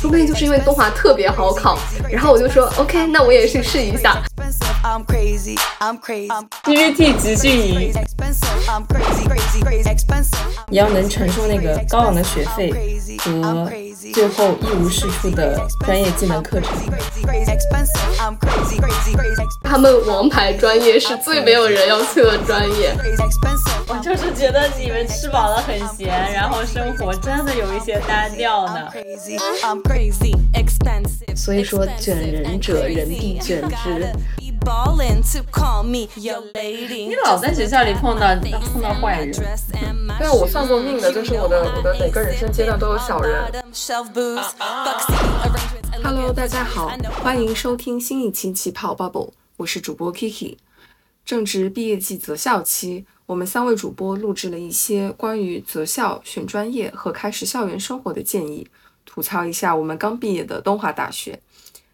[0.00, 1.78] 说不定就是因为东华特别好考，
[2.10, 4.22] 然后我就说 OK，那我也去试一下。
[6.64, 7.92] PPT 集训营，
[10.68, 13.70] 你要能承受那个高昂的学费和
[14.12, 16.70] 最后一无是处的专业技能课程。
[19.64, 22.94] 他们王牌专业是最没有人要去的专业。
[23.88, 28.88] 我就是觉得你们吃饱了很闲，然后生活真的有一些单调呢。
[31.34, 34.12] 所以说，卷人者人必卷之。
[37.00, 38.36] 你老在学校里碰到
[38.70, 39.32] 碰到坏人。
[40.18, 43.50] 对啊，我算过命的，就是我的我的每个人生阶段都有小人。
[46.04, 50.58] Hello，大家好，欢迎收听新一期气泡 Bubble，我是主播 Kiki。
[51.24, 53.06] 正值毕业季择校期。
[53.24, 58.68] 我们三位主播录制了一些关于择校、选专业和开始校园生活的建议，
[59.06, 61.40] 吐槽一下我们刚毕业的东华大学。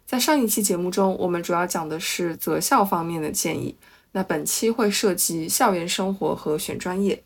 [0.06, 3.77] 在上一期节目中，我们主要讲的是择校方面的建议，
[4.12, 7.22] 那本期会涉及校园生活和选专业。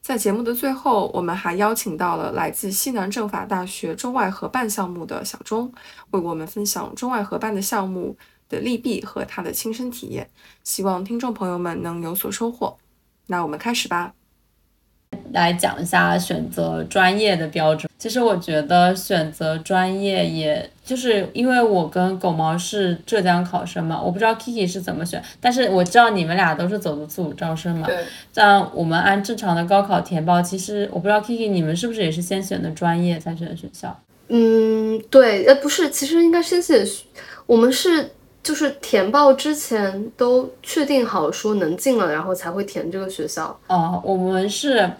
[0.00, 5.72] 在节目的最后，我们还邀请到了来自西南政法大学中外合办项目的小钟，
[6.10, 8.16] 为我们分享中外合办的项目
[8.48, 10.28] 的利弊和他的亲身体验，
[10.64, 12.76] 希望听众朋友们能有所收获。
[13.26, 14.14] 那我们开始吧，
[15.32, 17.90] 来讲一下选择专业的标准。
[17.98, 27.86] 其实我觉得选择专业，也就是因为我跟狗毛是浙江考生嘛，我不知道 Kiki 是怎么选，但是我知道你们俩都是走的自主招生嘛。
[27.86, 28.04] 对。
[28.32, 33.94] 像我们按正常的高考填报，其实我不知道 Kiki 你们是不是也是先选的专业才选的学校？
[34.28, 36.82] 嗯，对，呃，不是，其实应该先选，
[37.44, 38.12] 我们是。
[38.40, 43.54] 就是填报之前都确定好说能进了，然后才会填这个学校。
[43.66, 44.90] 哦，我们是，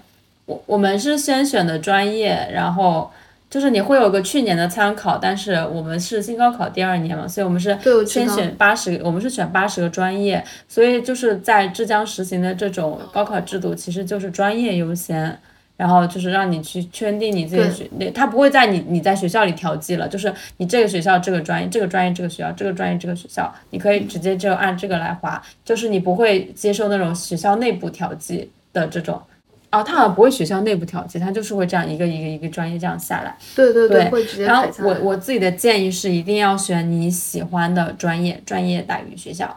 [0.44, 3.10] 我我们是先选的专业，然后
[3.50, 15.38] 就是你会有个去年的参考，但是我们是新高考第二年嘛，所以我们是先选八十，我们是选八十个专业，所以就是在浙江实行的这种高考制度，其实就是专业优先。
[15.78, 29.22] 然后就是让你去圈定你自己学，那他不会在你你在学校里调剂了，就是你这个学校这个专业，这个专业这个学校，这个专业这个学校，你可以直接就按这个来划，就是你不会接受那种学校内部调剂的这种，
[29.70, 33.36] 哦，他好像不会学校内部调剂，他就是会这样一个一个一个专业这样下来。
[33.54, 39.56] 对对对，会直接然后我我自己的建议是，一定要选你喜欢的专业，专业大于学校，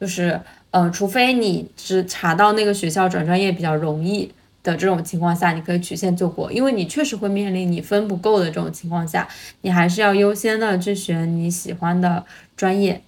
[0.00, 4.32] 就是呃，除非你只查到那个学校转专业比较容易。
[4.64, 9.26] 的这种情况下，你可以曲线救国，因为你确实会面临你分不够的这种情况下，
[9.62, 12.22] 你还是要优先的去选你喜欢的
[12.54, 13.00] 专业。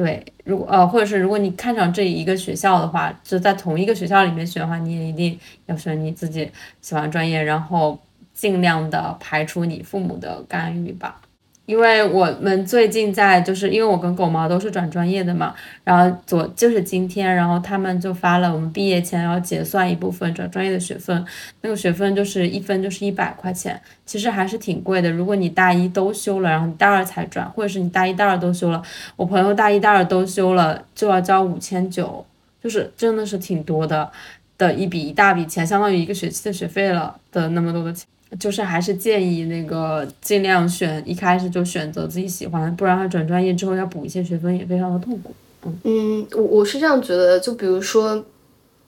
[0.00, 6.50] 对，如果呃，或者是如果你看上这一个学校的话，就在同一个学校里面选的话，你也一定要选你自己
[6.80, 7.98] 喜欢专业，然后
[8.32, 11.20] 尽量的排除你父母的干预吧。
[11.66, 15.54] 因为我们最近在，就是因为我跟狗毛都是转专业的嘛，
[15.84, 21.24] 然后昨就是今天，然后他们就发了我们毕业前要结算一部分转专业的学分，
[21.60, 25.08] 那个学分就是一分就是一百块钱，其实还是挺贵的。
[25.12, 28.82] 如果你大一都修了，然后你大二才转，或者是你大一大二都修了，
[29.14, 32.26] 我朋友大一大二都修了就要交五千九，
[32.60, 34.10] 就是真的是挺多的
[34.58, 38.08] 的一笔一大笔钱，相当于一个学期的学费了的那么多的钱。
[38.38, 45.34] 就是还是建议那个尽量选一开始就选择自己喜欢，不然他转专业之后要补一些学分也非常的痛苦。
[45.84, 48.24] 嗯，我我是这样觉得，就比如说，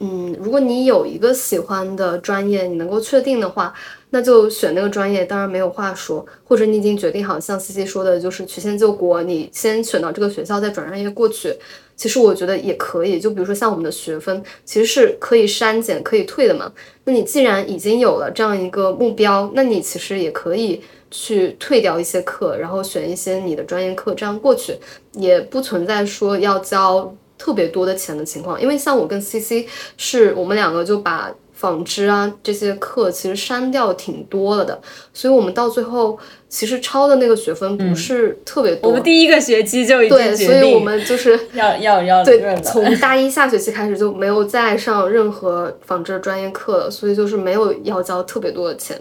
[0.00, 3.74] 嗯，如果你有一个喜欢的专业，你能够确定的话，
[4.14, 6.24] 那就选那个专业，当然没有话说。
[6.44, 11.54] 或者你已经决定好，像 C C 说的，就是曲线救国，你先选到这个学校，再转专业过去。
[11.96, 16.70] 其实我觉得也可以，就比如说像我们的学分，其实是可以删减、可以退的嘛。
[17.04, 24.76] 那你既然已经有了这样一个目标，那你其实也可以去退掉一些课，然后选一些你的专业课，这样过去
[25.12, 28.60] 也不存在说要交特别多的钱的情况。
[28.60, 31.34] 因为像我跟 CC 是我们两个就把。
[31.62, 34.82] 纺织啊，这些课其实删掉挺多了的，
[35.14, 36.18] 所以我们到最后
[36.48, 38.90] 其实抄的那个学分不是特别多。
[38.90, 49.00] 我们第一个学期就已经对，所以我们就是 要要要对，从大一下学期开始就没有再上任何纺织专业课了，所以就是没有要交特别多的钱。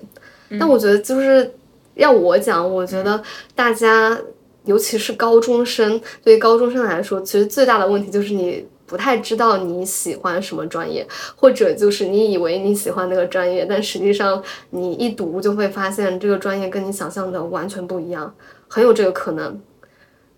[0.59, 1.51] 但我觉得就是
[1.95, 3.19] 要我讲，我觉得
[3.55, 4.15] 大家
[4.65, 8.63] 尤其是高中生，对于高中生来说，其实最大的问题就是你。
[8.91, 11.07] 不太知道你喜欢什么专业，
[11.37, 18.35] 或者就是你以为你喜欢那个专业，但实际上你一读就会发现这个专业跟你想象的完全不一样，
[18.67, 19.57] 很有这个可能。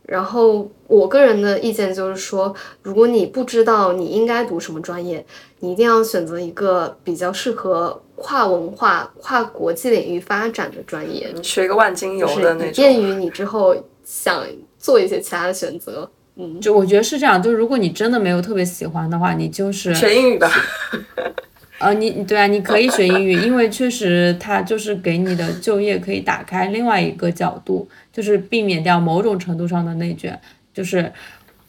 [0.03, 2.53] 然后我个人的意见就是说，
[2.83, 5.25] 如果你不知道你应该读什么专业，
[5.61, 12.69] 你一定要选择一个比较适合跨文化、跨国际领域发展的专业，你学一个万金油是的那。
[12.71, 14.45] 便于你之后想
[14.77, 16.07] 做一些其他的选择。
[16.35, 20.49] 嗯，就我觉得是这样，就如果你真的没有特别喜欢的话，你就是学英语吧，
[21.79, 30.39] 呃，你你对啊，你可以学英语，因为确实它就是给你的就业可以打开另外一个角度，就是避免掉某种程度上的内卷。
[30.73, 31.11] 就是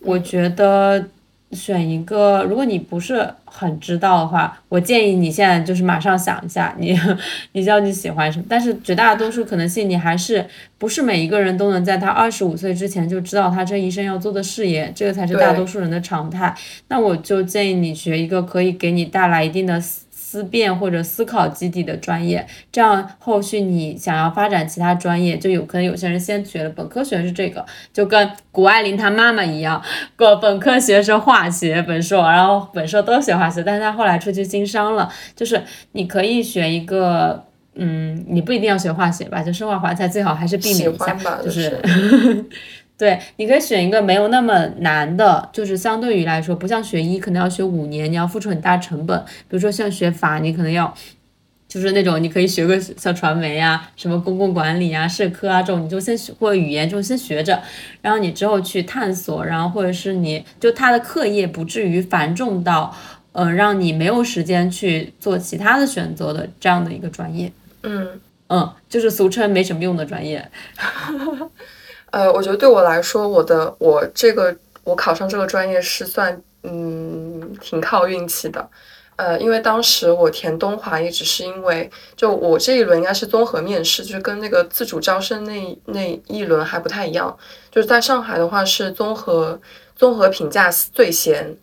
[0.01, 1.05] 我觉得
[1.55, 6.99] 选一个，如果你不是很知道的话，我建议你现在就是马上想一下， 你
[7.53, 8.45] 你知道你喜欢什么。
[8.49, 10.45] 但是绝大多数可能性，你还是
[10.77, 16.55] 不是每一个人都能在他二十五岁之前就知道他这一生要做的事业，这个才是大多数人的常态。
[16.89, 20.04] 那我就建议你学一个可以给你带来一定的思
[20.35, 29.81] 思辨或者思考基底的专业，这样后续你想要发展其他专业，就有可能有些人先学了本科学的是这个，就跟谷爱凌她妈妈一样，
[30.17, 37.45] 过本科学是化学，本硕然后本硕都学化学，但是她后来出去经商了，就是你可以学一个。
[37.77, 41.77] 嗯，你不一定要学化学吧，就生化华材最好还是避免一下就是
[42.97, 49.19] 对，你可以选一个没有那么难的，就是相对于来说，不像学医可能要学五年，你要付出很大成本。
[49.49, 50.95] 比如说像学法，你可能要，
[51.67, 57.61] 就是那种你可以学个像传媒啊、什么公共管理啊、社科啊这种，你就先学或者语言这种先学着，
[58.01, 62.97] 然后你之后去探索，然后或者是你就他的课业不至于繁重到，
[63.33, 67.51] 呃，让你没有时间去做其他的选择的这样的一个专业。
[67.83, 68.21] 嗯。
[68.49, 70.49] 嗯，就是俗称没什么用的专业。
[72.15, 78.71] 呃，我觉得对我来说，我的我这个我考上这个专业是算嗯挺靠运气的，
[79.17, 87.37] 呃，因为当时我填东华也只是因为就我这一轮应该是综合面试，就是跟那个自主招生那那一轮还不太一样，
[87.73, 89.61] 就是在上海的话是综合
[89.97, 91.57] 综合评价最先。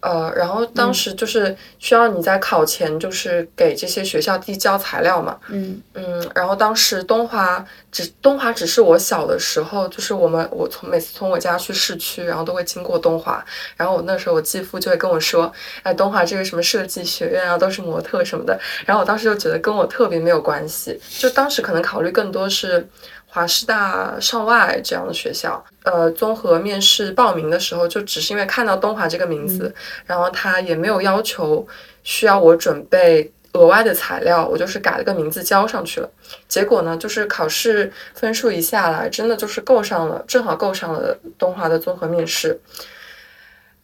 [0.00, 5.82] 呃，然后当时就是需要你在考前就是给这些学校递交材料嘛，嗯。
[5.94, 13.44] 嗯，然后当时东华只东华只是我小的时候，就是我们我从每次从我家去市区，然后都会经过东华，
[13.76, 15.52] 然后我那时候我继父就会跟我说，
[15.82, 22.86] 哎，东华这个什么设计学院啊，都是模特什么的，然后我当时就觉得跟我特别没有关系，就当时可能考虑更多是
[23.28, 29.72] 华师大上外这样的学校，呃，综合面试报名的时候，就只是因为看到东华这个名字，
[30.06, 31.66] 然后他也没有要求
[32.02, 33.32] 需要我准备。
[33.54, 36.08] 额外的材料，我就是改了个名字交上去了。
[36.46, 42.60] 结果呢，就是考试分数一下来，真的就是够上了，正好够上了东华的综合面试。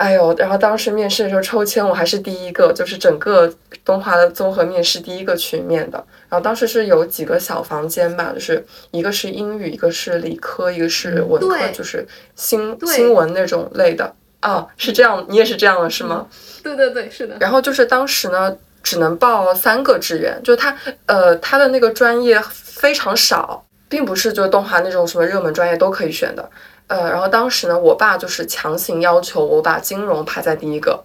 [0.05, 3.51] 哎呦，然后当时面试的时候抽签，我还是第一个，就是整个
[3.87, 5.97] 东华的综合面试第一个去面的。
[6.29, 12.07] 然后当时是有几个小房间吧，就是一个是英语，一个是理科，一个是文科，就是
[12.37, 14.15] 新新闻那种类的。
[14.43, 16.27] 哦，是这样，你也是这样的是吗？
[16.63, 17.37] 对对对，是的。
[17.41, 20.77] 然后就是当时呢，只能报三个志愿，就他
[21.07, 26.51] 呃他的那个专业非常少，并不是就东华那种什么热门专业都可以选的。
[26.87, 31.05] 呃，然后当时呢，我爸就是强行要求我把金融排在第一个，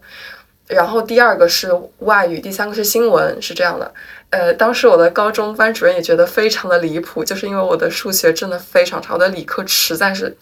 [0.68, 3.94] 然后第二个是外语，第三个是新闻，是这样的。
[4.30, 10.38] 呃，当时我的高中班主任也觉得非常的离谱，就是因为我的数学真的非常差，我的理科实在是。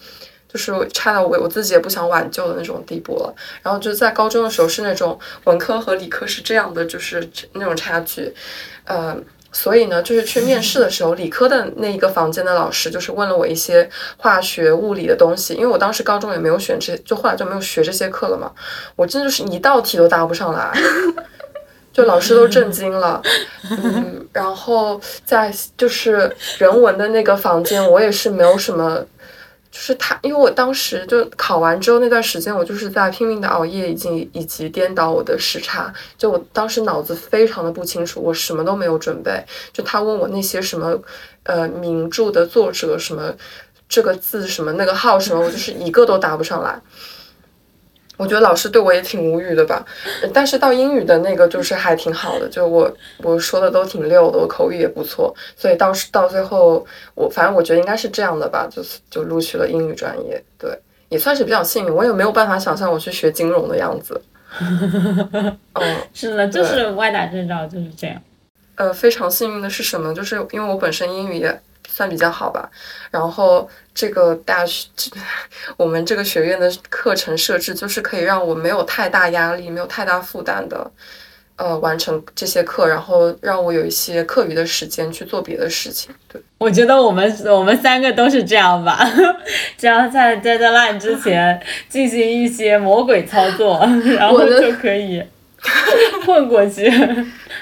[0.50, 3.36] 就是差到我我自己也不想挽救的那种地步了。
[3.62, 8.34] 然后就在高中的时候是那种文科和理科是这样的，就是那种差距，
[8.86, 9.14] 呃，
[9.60, 18.52] 所以呢，就是去面试的时候，理科的那一个房间的老师就是问了我一些化学、物理的东西，因为我当时高中也没有选这，就后来就没有学这些课了嘛，
[18.96, 20.72] 我真的就是一道题都答不上来。
[21.92, 23.20] 就老师都震惊了，
[23.72, 29.04] 嗯，然后在就是人文的那个房间，我也是没有什么
[29.78, 35.94] 就是他，因为我当时就考完之后那段时间，我就是在拼命的熬夜，以及以及颠倒我的时差。
[36.18, 39.46] 就我当时脑子非常的不清楚，我什么都没有准备。
[39.72, 41.00] 就他问我那些什么，
[41.44, 43.32] 呃，名著的作者什么，
[43.88, 46.82] 这个字什么那个号什么，我就是一个都答不上来。
[48.18, 49.86] 我觉得老师对我也挺无语的吧，
[50.34, 52.92] 但是到英语的那个就是还挺好的，就我
[53.24, 60.78] 我说的都挺溜的，我口语也不错，所以到到最后我反正我觉得应该是这样的吧，就是就录取了英语专业，对，
[61.10, 64.20] 也算是比较幸运，我也没有办法想象我去学金融的样子，
[64.60, 68.20] 嗯，是的，就是歪打正着就是这样。
[68.76, 70.14] 呃，非常幸运的是什么？
[70.14, 71.62] 就是因为我本身英语也
[71.98, 72.70] 算比较好吧，
[73.10, 74.88] 然后这个大学，
[75.76, 80.92] 我们这个学院的课程设置就是可以让我没有太大压力、没有太大负担的，
[81.56, 86.14] 呃完成这些课，然后让我有一些课余的时间去做别的事情。
[86.32, 89.04] 对，我觉得我们我们三个都是这样吧，
[89.76, 93.80] 只要在 deadline 之前进行一些魔鬼操作，
[94.20, 95.24] 然后就可以
[96.28, 96.88] 混过去，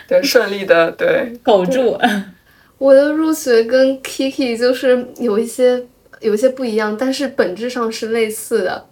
[0.10, 1.98] 对，顺利的对苟住。
[2.78, 5.88] 我的入学跟 Kiki 就是有一些
[6.20, 8.86] 有一些不一样，但是本质上是类似的。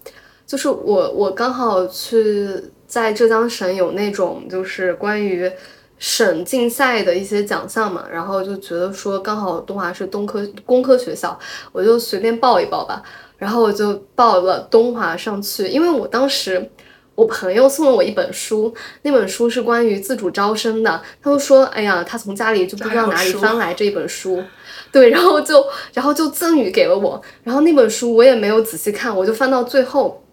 [0.46, 2.48] 就是我我刚好去
[2.88, 5.52] 在浙江省有那种就是关于
[5.98, 11.38] 省竞赛的一些奖项嘛，然后就觉得说刚好东华是东科工科学校，
[11.72, 13.02] 我就随便报一报吧。
[13.38, 16.70] 然后我就报了东华上去，因为我当时。
[17.16, 21.00] 我朋友送了我一本书，那本书是关于自主招生的。
[21.22, 24.44] 他就说：“哎呀，他从家里就不知道哪里翻来这一本书，
[24.92, 27.22] 对，然后就然后就赠予给了我。
[27.44, 30.24] 然后那本书我也没有仔细看，我就翻到最后，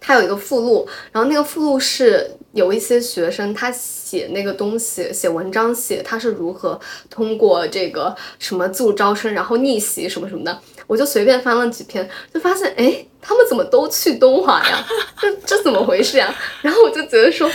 [0.00, 10.58] 它有一个附录，然后那个附录是有一些学生他写那个东西，写文章写他是如何通过这个什么自主招生，然后逆袭什么什么的。
[10.88, 14.84] 我就随便翻了几篇，就发现哎。”他们怎么都去东华呀？
[15.18, 16.32] 这这怎么回事呀？
[16.60, 17.50] 然后我就觉得说，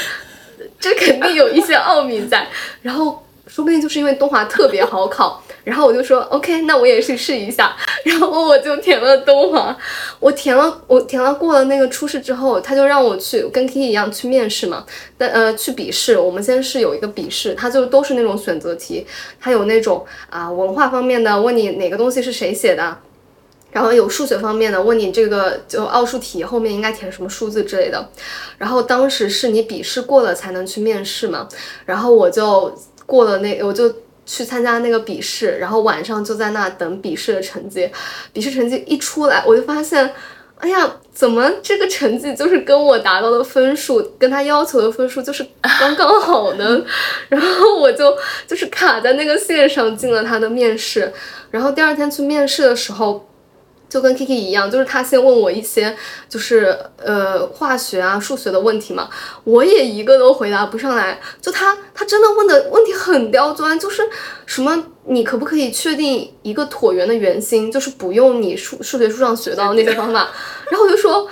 [0.79, 2.47] 这肯定有一些奥秘在。
[2.81, 5.43] 然后说不定就是因为东华特别好考。
[5.65, 7.75] 然后我就说 OK，那我也去试一下。
[8.03, 9.77] 然后我就填了东华。
[10.19, 14.83] 我填了，我填了过了那个初试之后，他就让我去跟 K 一样去面试嘛。
[15.17, 19.05] 但呃，去笔试，我们先是有一个笔试，他就都是那种选择题，
[19.39, 22.97] 他有那种啊文化方面的，问你哪个东西是谁写的。
[23.71, 28.09] 然后有数学方面的，问你这个就奥数题后面应该填什么数字之类的。
[28.57, 31.47] 然后当时是你笔试过了才能去面试嘛。
[31.85, 33.93] 然后我就过了那，我就
[34.25, 37.87] 去参加那个笔试，然后晚上就在那等笔试的成绩。
[38.33, 40.13] 笔试成绩一出来，我就发现，
[40.57, 45.45] 哎呀，怎么这个成绩就是跟我达到的分数，跟他要求的分数就是
[45.79, 46.81] 刚刚好呢？
[47.29, 51.13] 然后我就就是卡在那个线上进了他的面试。
[51.51, 53.28] 然后第二天去面试的时候。
[53.89, 55.95] 就跟 Kiki 一样，就是他先问我一些
[56.29, 59.09] 就是呃化学啊、数学的问题嘛，
[59.43, 61.19] 我也一个都回答不上来。
[61.41, 64.03] 就他他真的问的问题很刁钻，就是
[64.45, 70.29] 什么你可不可以确定一个椭圆的圆心，就是不用你数数学书上学到的那些方法。
[70.69, 71.27] 然后我就说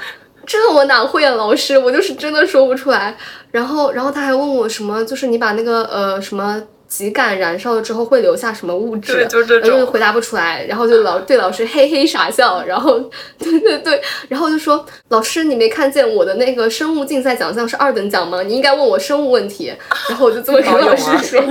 [0.46, 3.16] 这我哪会啊，老师，我就是真的说不出来。
[3.52, 6.62] 然后然后他还问我什么，就是你把那个呃什么。
[6.88, 9.14] 极感燃烧了之后会留下什么物质？
[9.14, 9.86] 对，就这种。
[9.88, 13.00] 回答不出来，然后就老对老师嘿嘿傻笑，然后
[13.40, 18.44] 对对对，然后就说老师你没看见我的那个生物竞赛奖项是二等奖吗？
[18.44, 19.74] 你应该问我生物问题。
[20.10, 21.42] 然后我就这么跟老师说，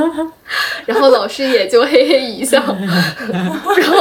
[0.85, 2.62] 然后老师也就嘿嘿一笑。
[3.33, 3.97] 然后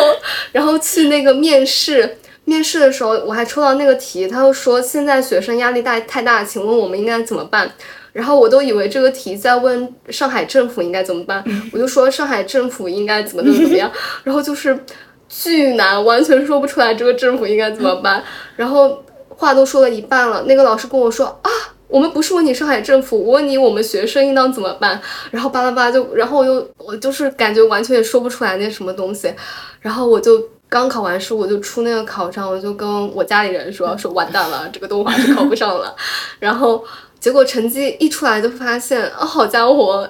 [0.51, 7.71] 然后去那个面试，面试的时候我还抽到那个题，他又说现在学生压力大太大，请问我们应该怎么办？
[8.15, 11.43] 然后我都以为这个题在问上海政府应该怎么办，
[11.73, 13.91] 我就说上海政府应该怎么怎么怎么样，
[14.23, 14.79] 然后就是
[15.27, 18.23] 巨难，完全说不出来这个政府应该怎么办。
[18.55, 21.51] 然后话都说了一半了，那个老师跟我说啊，
[21.89, 25.01] 我们不是问你上海政府，我问你我们学生应当怎么办。
[25.29, 29.29] 然后巴拉巴拉就，然后我又我就是感觉完全也说不出来那什么东西。
[29.81, 35.93] 然后我就刚考完试，我就出那个考场，我就跟我家里人说说完蛋了，这个动画是考不上了。
[36.39, 36.81] 然后。
[37.25, 40.07] 结果成绩一出来就发现，哦，好家伙，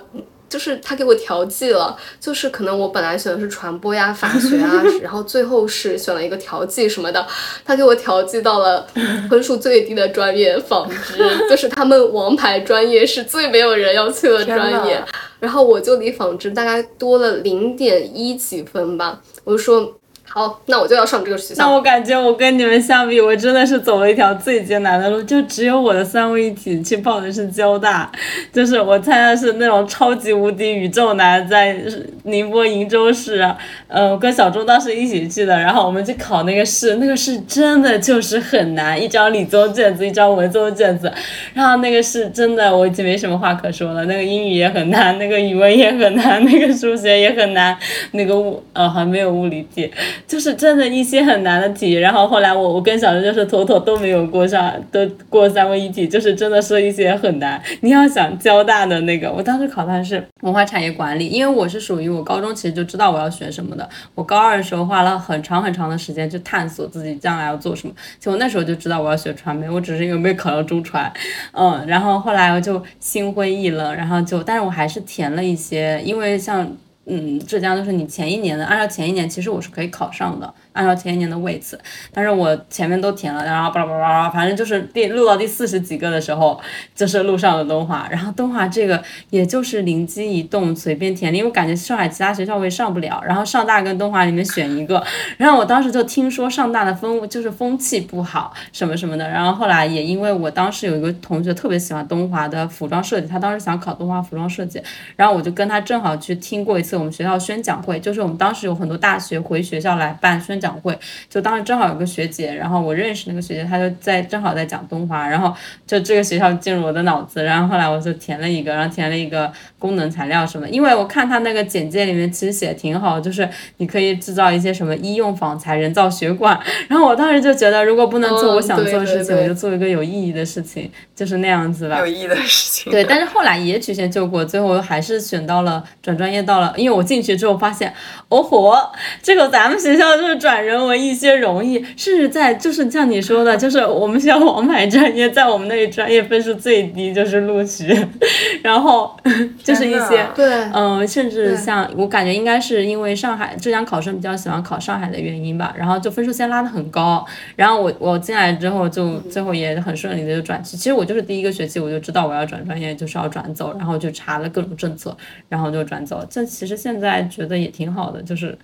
[0.49, 7.25] 就是他给我调剂了，就是可能我本来选的是传播呀、法学啊， 然后最后是选了一个调剂什么的，
[7.63, 8.85] 他给我调剂到了
[9.29, 15.01] 分数最低的专业纺织，就是他们王牌专业是最没有人要去的专业，
[15.39, 19.93] 然后我就离纺织大概多了零点一几分吧，我就说。
[20.37, 21.63] 好，那我就要上这个学校。
[21.63, 25.23] 那我感觉我跟你们相比，我真的是走了一条最艰难的路。
[25.23, 28.11] 就只有我的三位一体去报的是交大，
[28.51, 31.81] 就是我猜的是那种超级无敌宇宙难，在
[32.23, 33.49] 宁波鄞州市。
[33.87, 41.09] 呃，跟小周当时一起去的，然后我们去考那个试，那个试真的就是很难，一张理综卷子，一张文综卷子。
[41.53, 47.77] 然后那个试真的我已经没什么话可说了，那个英语也很难，那个语文也很难，那个数学也很难，
[48.11, 49.89] 那个物呃还没有物理题。
[50.27, 57.61] 就是真的一些很难的题，然后后来我我跟小周就是妥妥都没有过上，都过三位一体，就是真的是一些很难。
[57.81, 71.11] 你要想交大的那个，我当时考的是文化产业管理，因为我是属于我高中其实就知道我要学什么的，我高二的时候花了很长很长的时间去探索自己将来要做什么，就我那时候就知道我要学传媒，我只是因为没考上中传，
[71.51, 76.67] 嗯，然后后来我就心灰意冷，然后就但是我还是填了一些，因为像。
[77.07, 81.79] 嗯，浙江就是你前一年的，按照前一年其实我是可以考上的，按照前一年的位次，
[82.13, 86.59] 但是我前面都填了，然后巴拉巴拉巴拉，反正就是第录到第四十几个的时候，
[86.93, 95.01] 就是录上了东华，然后东华这个也就是灵机一动随便填，因为我感觉上海其他学校我也上不了，然后上大跟东华里面选一个，
[95.37, 104.81] 然后我当时就听说上大的风就是风气不好什么什么的，然后后来也因为我当时有一个同学特别喜欢东华的服装设计，他当时想考东华服装设计，
[105.15, 106.95] 然后我就跟他正好去听过一次。
[106.95, 110.97] 我们学校宣讲会，就是我们当时有很多大学回学校来办宣讲会，
[111.29, 115.53] 就当时正好有个学姐，然后我认识那个学姐，她就在正好在讲东华，然后
[115.85, 131.99] 就这个学校进入我的脑子，然后后来我就填了一个，然后填了一个功能材料什么，因为我看他那个简介里面其实写的挺好，就是你可以制造一些什么医用仿材、人造血管，然后我当时就觉得如果不能做我想做的事情，我就做一个有意义的事情，就是那样子吧。
[131.99, 132.91] 有意义的事情。
[132.91, 136.73] 对，但是后来也曲线救国，最后还是选到了转专业到了。
[136.77, 137.91] 因为我进去之后发现，
[138.29, 138.91] 哦豁，
[139.21, 147.93] 这个咱们学校就是转人文一些容易，甚至在就是像你说的，就是我们学校王牌专业，在我们那里专业分数最低就是录取，
[148.63, 149.15] 然后
[149.63, 165.15] 就是一些对，嗯，甚至像我感觉应该是因为上海浙江考生比较喜欢考上海的原因吧，然后就分数线拉的很高，然后我我进来之后就最后也很顺利的就转去，其实我就是第一个学期我就知道我要转专业就是要转走，然后就查了各种政策，
[165.49, 166.75] 然后就转走，这其实。
[166.75, 168.55] 现在觉得也挺好的，就是，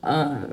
[0.00, 0.48] 嗯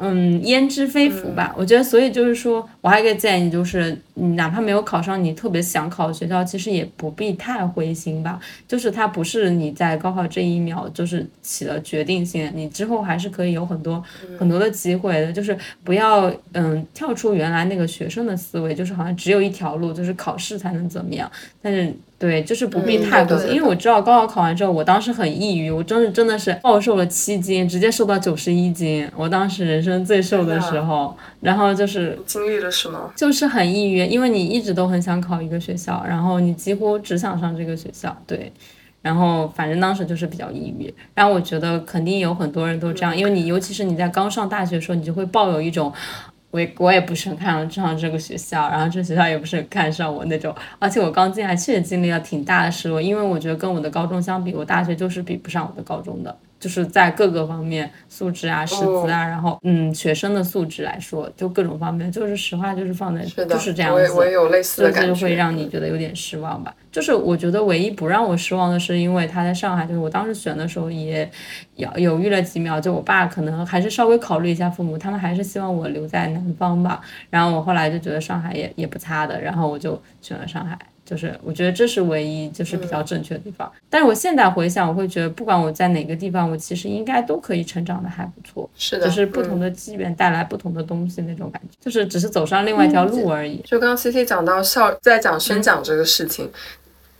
[0.00, 1.52] 嗯，焉知非福吧？
[1.58, 8.38] 我觉得，所以就是说，我还有一个建议，就是你哪怕没有考上你特别想考的学校，其实也不必太灰心吧。
[8.68, 14.00] 就是它不是你在高考这一秒就是起了决定性，你之后还是可以有很多
[14.38, 15.32] 很多的机会的。
[15.32, 21.28] 就是不要嗯跳出原来那个学生的思维，就是好像只有一条路，就是考试才能怎么样。
[21.60, 21.92] 但是。
[22.18, 33.12] 对，就是不必太过分，因为我知道高考考完之后，我当时很抑郁，我真是真的是暴瘦了七斤，直接瘦到九十一斤，我当时人生最瘦的时候，然后就是经历了什么？
[33.14, 38.52] 就是很抑郁，因为你一直都很想考一个学校，然后你几乎只想上这个学校，对，
[39.00, 45.92] 然后反正当时就是比较抑郁，然后我觉得肯定有很多人都这样，因为你尤其是你在刚上大学的时候，你就会抱有一种。
[46.50, 56.36] 我我也不是很看上这个学校，然后这学校也不是很看上我那种，而且我刚进来确实经历了挺大的失落，因为我觉得跟我的高中相比，我大学就是比不上我的高中的。
[56.58, 66.74] 就是在各个方面素质啊、师资啊，然后嗯，学生的素质来说，就各种方面，就是实话，就是放在就是这样子，我也有类似的感觉，会让你觉得有点失望吧。
[66.90, 71.30] 就是我觉得唯一不让我失望的是，因为他在上海，就是我当时选的时候也
[71.76, 77.00] 犹犹豫了几秒，就我爸可能还是稍微考虑一下父母，他们还是希望我留在南方吧。
[77.30, 80.76] 然后我后来就觉得上海也也不差的，然后我就选了上海。
[81.08, 88.68] 就是我觉得这是唯一就是比较正确的地方，但是我现在回想，我会觉得不管我在哪个地方，我其实应该都可以成长的还不错。
[88.76, 93.56] 是的，就是不同的机缘带来不同的东西那种感觉，就是只是走上另外一条路而已。
[93.64, 96.50] 就刚刚 C C 讲到校在讲宣讲这个事情。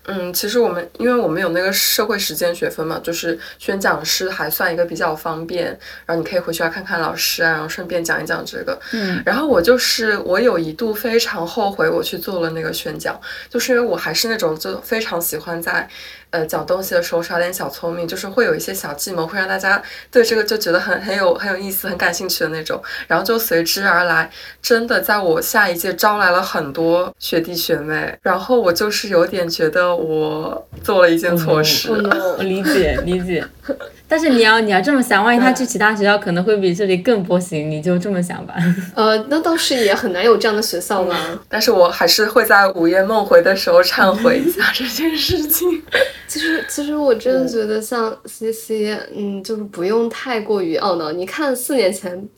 [0.09, 5.67] 嗯，其实我们因为我们有那个社会实践学分嘛，就是宣讲师还算一个比较方便，
[6.07, 8.79] 然后你可以回去看看老师啊，然后顺便讲一讲这个。
[8.93, 15.89] 嗯，然后我就是我有一度非常后悔我去做了那个宣讲，就是因为我还是那种就非常喜欢在。
[16.31, 22.83] 呃，讲东西的时候耍点小聪明，就是会有一些小计谋，会让大家对这个就觉得很很有很有意思、很感兴趣的那种。
[23.07, 28.15] 然后就随之而来，真的在我下一届招来了很多学弟学妹。
[28.23, 31.91] 然后我就是有点觉得我做了一件错事。
[31.91, 33.45] 我理解理解。
[34.09, 38.55] 但是你要你要这么想，万一他去其他学校可能会比这里更波形，你就这么想吧。
[38.97, 41.17] 呃，那倒是也很难有这样的学校嘛。
[41.49, 45.83] 但是我还是会在午夜梦回的时候忏悔一下这件事情。
[46.27, 51.13] 其实，其实我真的觉得像 C C，嗯，就是不用太过于懊恼。
[51.13, 52.29] 你看四年前。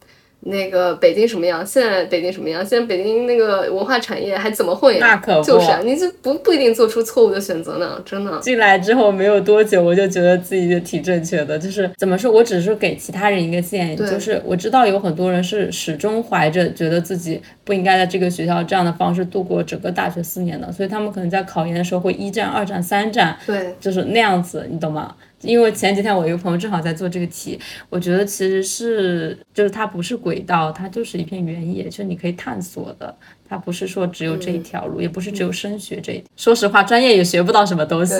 [0.42, 1.64] 那个北京什么样？
[1.66, 2.64] 现在北京什么样？
[2.64, 5.00] 现在北京那个文化产业还怎么混呀？
[5.00, 8.38] 那可不，就是啊，你就不不一定做出错误的选择呢，真的。
[8.40, 11.59] 进来之后没有多久，我就觉得自己就挺正确的。
[11.59, 25.14] 就是怎么说，我只是给其他人一个建议，就是我知道有很多人是始终怀着觉得自己不应该在这个学校这样的方式度过整个大学四年的，所以他们可能在考研的时候会一战、二战、三战，对，就是那样子，你懂吗？
[25.42, 33.14] 因为前几天我一个朋友正好在做这个题，我觉得其实是就是它不是轨道，它就是一片原野，就是你可以探索的。
[33.48, 36.24] 它不是说只有这一条路，也不是只有升学这一点。
[36.37, 38.14] 说实话，专业也学不到什么东西。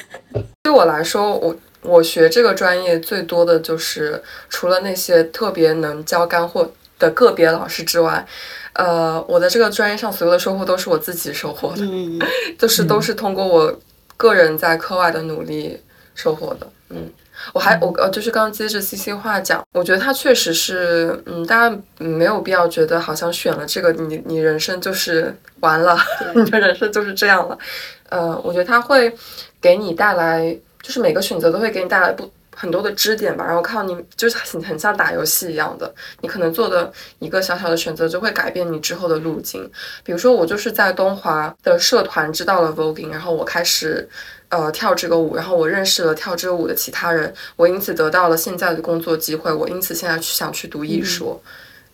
[0.62, 8.24] 对我来说，我我学这个专业最多的就是除了那些特别能教干货的个别老师之外，
[8.74, 11.84] 呃，我的这个专业上所有的收获都是我自己收获的，
[12.56, 13.78] 就是都是通过我
[14.16, 15.78] 个人在课外的努力。
[16.14, 17.10] 收获的，嗯，
[17.52, 25.96] 我还我呃，就是刚刚接着 C C 话讲，我觉得他确实是，嗯，大家没有必要觉得好像选了这个，你你人生就是完了，
[26.34, 27.58] 你的人生就是这样了。
[28.10, 29.14] 呃，我觉得他会
[29.60, 39.70] 给你带来，就是每个选择都会给你带来不很多的支点吧，然后靠你就是很很像打游戏一样的，你可能做的一个小小的选择就会改变你之后的路径。
[40.04, 44.08] 比如说我就是在东华的社团知道了 voguing，然后我开始。
[44.52, 51.40] 呃，跳这个舞，然后我认识了跳这个舞的其他人，我因此得到了现在的工作机会，我因此现在去想去读艺术。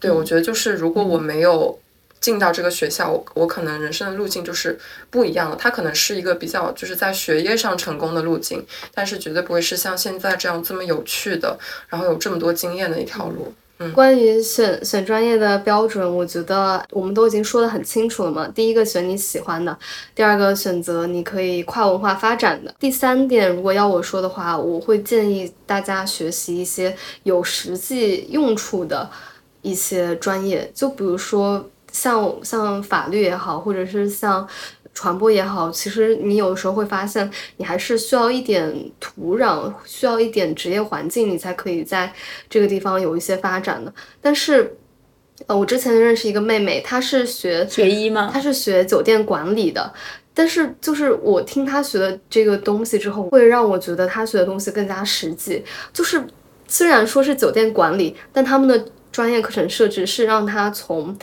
[0.01, 1.79] 对，我觉得就是如果我没有
[2.21, 4.79] 进到这个学校，我我可能人生的路径就是
[5.11, 5.57] 不一样了。
[5.59, 13.53] 它可能是一个比较就是在学业上成功的路径，但是绝对不会是像现在这样这么有趣的，然后有这么多经验的一条路。
[13.81, 18.49] 嗯关于选选专业的标准，我觉得我们都已经说得很清楚了嘛。
[18.53, 19.79] 第一个选你喜欢的，
[20.17, 22.75] 第二个选择你可以跨文化发展的。
[22.81, 29.09] 第三点，如果要我说的话，我会建议大家学习一些有实际用处的
[29.63, 34.49] 一些专业，就比如说像像法律也好，或者是像。
[34.95, 42.13] 传播也好，其实你有时候会发现，你还是需要一点土壤，需要一点职业环境，你才可以在
[42.51, 43.95] 这个地方有一些发展的。
[44.21, 44.77] 但是，
[45.47, 48.29] 呃，我之前认识一个妹妹，她是学学医吗？
[48.33, 49.93] 她是学酒店管理的。
[50.35, 55.63] 但是，就是我听她学的这个东西之后，会让我觉得她学的东西更加实际。
[55.93, 56.21] 就是
[56.67, 61.17] 虽然说是酒店管理，但他们的专业课程设置是让她从。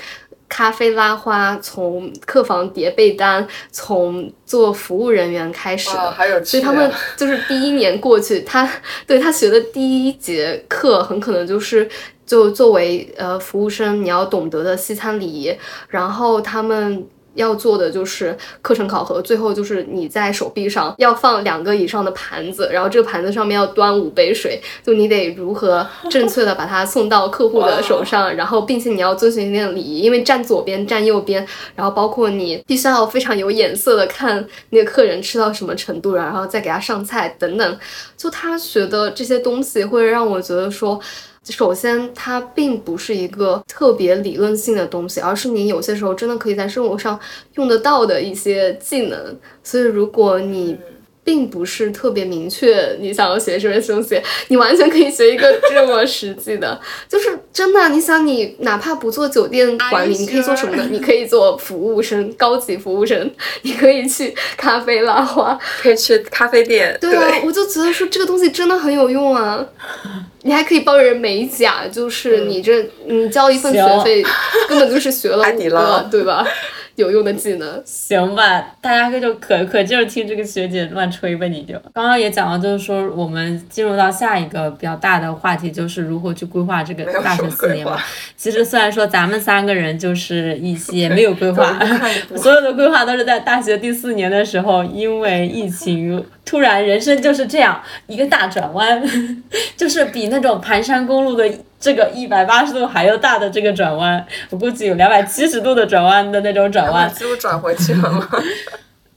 [0.48, 8.70] 咖啡拉花，从客房叠被单，从做服务人员开始的，所以他们就是第一年过去，他
[9.08, 11.90] 对他学的第一节课很可能就是
[12.26, 15.56] 就作为呃服务生你要懂得的西餐礼仪，
[15.90, 17.08] 然后他们。
[17.36, 31.46] 要做的就是课程考核，最后就是你在手臂上要放两个以上的盘子，然后这个盘子上面要端五杯水，就你得如何正确的把它送到客户的手上，然后并且你要遵循一定的礼仪，因为站左边站右边，
[31.76, 37.80] 然后包括你必须要非常有眼色的看那个客人吃到什么程度，然后再给他上菜等等，
[38.18, 41.00] 就他学的这些东西会让我觉得说。
[41.46, 47.20] 首先，它并不是一个特别理论性的东西，而是你有些时候真的可以在生活上
[47.54, 49.38] 用得到的一些技能。
[49.64, 50.78] 所以，如果你
[51.26, 57.90] 并不是特别明确你想要学什么东西，你完全可以学一个这么实际的， 就是真的。
[57.90, 60.88] 你想，你哪怕不做酒店管理，你可以做什么呢？
[60.92, 63.30] 你可以做服务生，高级服务生，
[63.64, 66.96] 你可以去咖啡拉花，可以去咖啡店。
[67.02, 69.66] 对啊，我就觉得说这个东西真的很有用啊。
[70.44, 74.24] 你还可以帮人美甲，就是你这你交一份学费，
[74.70, 76.48] 根本就是学了 五个，对吧？
[76.98, 87.98] 有用的技能，行吧，大家就可可劲儿听这个学姐乱吹吧，你就刚刚也讲了，就是说我们进入到下一个比较大的话题，就是如何去规划这个大学四年嘛。
[88.38, 91.78] 其实虽然说咱们三个人就是一些没有规划，
[92.38, 99.04] 所有的规划都是在大学第四年的时候，因为疫情突然人生就是这样一个大转弯，
[99.76, 101.50] 就是比那种盘山公路的。
[101.86, 107.08] 这个一百八十度还要大的这个转弯，我估计有两百七十度的转弯的那种转弯。
[107.14, 108.28] 几乎转回去了吗？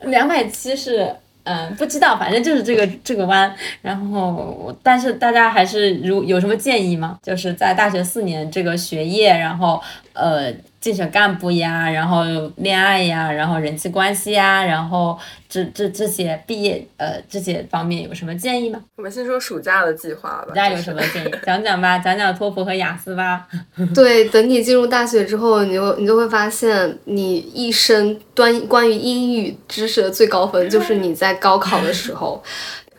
[0.05, 1.11] 两百七是，
[1.45, 3.51] 嗯，不知道，反正就是这个这个弯。
[3.81, 7.17] 然后，但是大家还是如有什么建议吗？
[7.23, 9.81] 就是在大学四年这个学业，然后
[10.13, 10.53] 呃。
[10.81, 12.25] 竞选干部呀，然后
[12.57, 18.81] 恋爱呀，然后人际关系呀，然后这这这些毕业呃这些方面有什么建议吗？
[18.97, 20.47] 我们先说暑假的计划吧。
[20.49, 21.35] 暑假有什么建议？
[21.45, 23.49] 讲讲吧，讲讲托福和雅思吧。
[23.93, 32.41] 对，等你进入大学之后，你就你就会发现，你一生端关于英语知识的最高分就是你在高考的时候，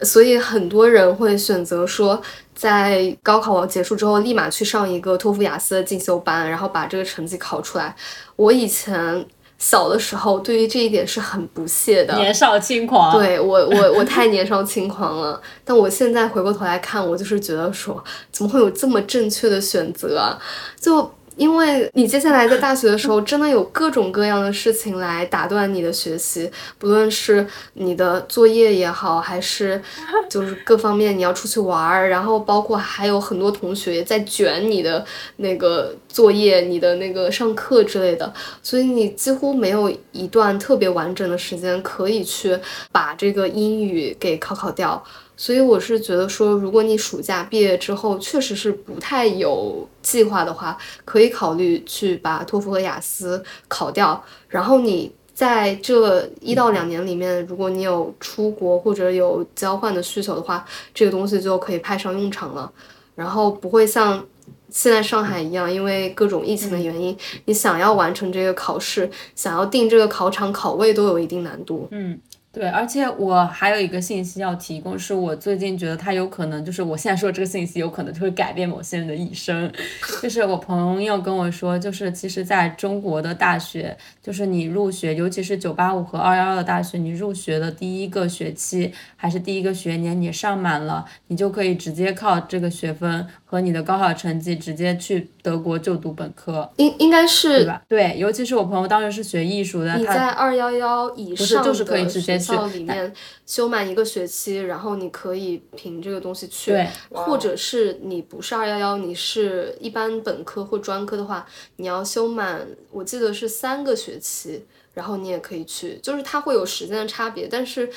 [0.01, 2.21] 所以很多人会选择说。
[2.59, 7.95] 在高考结束之后，立马去上一个托福雅思的进修班，然后把这个成绩考出来。
[8.35, 9.25] 我以前
[9.57, 13.17] 小的时候，对于这一点是很不屑的，年少轻狂。
[13.17, 15.41] 对我，我我太 年少轻狂了。
[15.63, 20.37] 但我现在回过头来看，我就是觉得说，怎么会有这么正确的选择啊？
[20.77, 21.09] 就。
[21.39, 29.81] 因为你接下来在大学的时候，真的有各种各样的事情来打断你的学习，不论是你的作业也好，还是
[30.29, 35.05] 就是各方面你要出去玩儿，然后包括还有很多同学在卷你的
[35.37, 42.59] 那个作业、你的那个上课之类的，所以你几乎没有一段特别完整的时间可以去
[42.91, 45.01] 把这个英语给考考掉。
[45.39, 55.09] 所以我是觉得说，如果你暑假毕业之后确实是不太有计划的话，可以考虑去把托福和雅思考掉，然后你。
[55.39, 62.69] 在这一到两年里面，如果你有出国或者有交换的需求的话，这个东西就可以派上用场了。
[63.15, 64.21] 然后不会像
[64.69, 71.87] 现在上海一样，因为各种疫情的原因，你想要完成这个考试，想要定这个考场考位都有一定难度。
[71.91, 72.19] 嗯。
[72.51, 79.71] 对，而且我还有一个信息要提供，是我最近觉得它有可能，就是我现在说这个信息有可能就会改变某些人的一生。
[80.19, 96.67] 就是我朋友跟我说，就是其实在中国的大学，就是你入学，尤其是九八五和二幺幺的大学，你入学的第一个学期还是第一个学年，你上满了，你就可以直接靠这个学分和你的高考成绩直接去德国就读本科。
[96.77, 97.81] 应应该是对吧？
[97.87, 102.38] 对，尤其是我朋友当时是学艺术的，你在二幺幺以上就是可以直接。
[102.39, 103.13] 校里面
[103.45, 106.73] 修满一个学期，然后你可以凭这个东西去，
[107.09, 117.89] 或者是你不是二幺幺，你是一般本科或专科的话，你要修满，我记得是三个学期，然后你也可以去，就是它会有时间的差别，但是。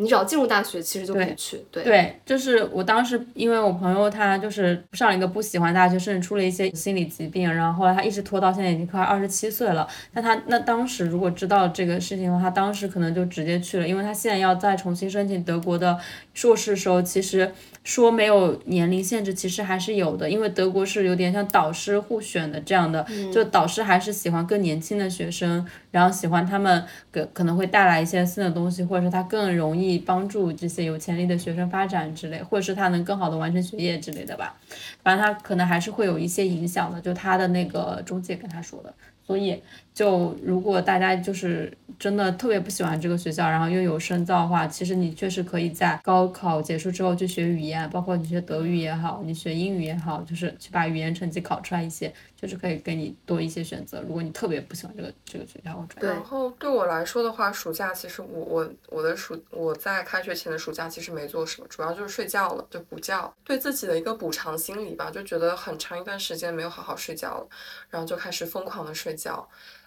[0.00, 1.62] 你只要进入大学，其实就可以去。
[1.70, 9.86] 对对，就是我当时，因为我朋友他就是上了一个不喜欢大学，甚至出了一些心理疾病，然后后来他一直拖到现在已经快二十七岁了。
[10.12, 15.98] 那他那当时如果知道这个事情的话，他当时可能就直接去了，因为他现在要再重新申请德国的
[16.32, 17.52] 硕士的时候，其实。
[17.82, 34.54] 说没有年龄限制，其实还是有的，因为德国是有点像导师互选的这样的，就导师还是喜欢更年轻的学生，然后喜欢他们可可能会带来一些新的东西，或者是他更容易以帮助这些有潜力的学生发展之类，或者是他能更好的完成学业之类的吧，
[35.02, 38.94] 反正他可能还是会有一些影响的，就他的那个中介跟他说的。
[39.26, 39.62] 所以，
[39.94, 54.00] 就如果大家就是真的特别不喜欢这个学校，然后又有深造的话，其实你确实可以在高考结束之后去学语言，包括你学德语也好，你学英语也好，就是去把语言成绩考出来一些，就是可以给你多一些选择。
[54.00, 67.46] 如果你特别不喜欢这个这个学校或专业，然后对我来说的话，暑假其实我我我的暑我在开学前的暑假其实没做什么，主要就是睡觉了，就补觉，对自己的一个补偿心理吧，就觉得很长一段时间没有好好睡觉了，
[67.90, 69.10] 然后就开始疯狂的睡。
[69.20, 69.46] 觉，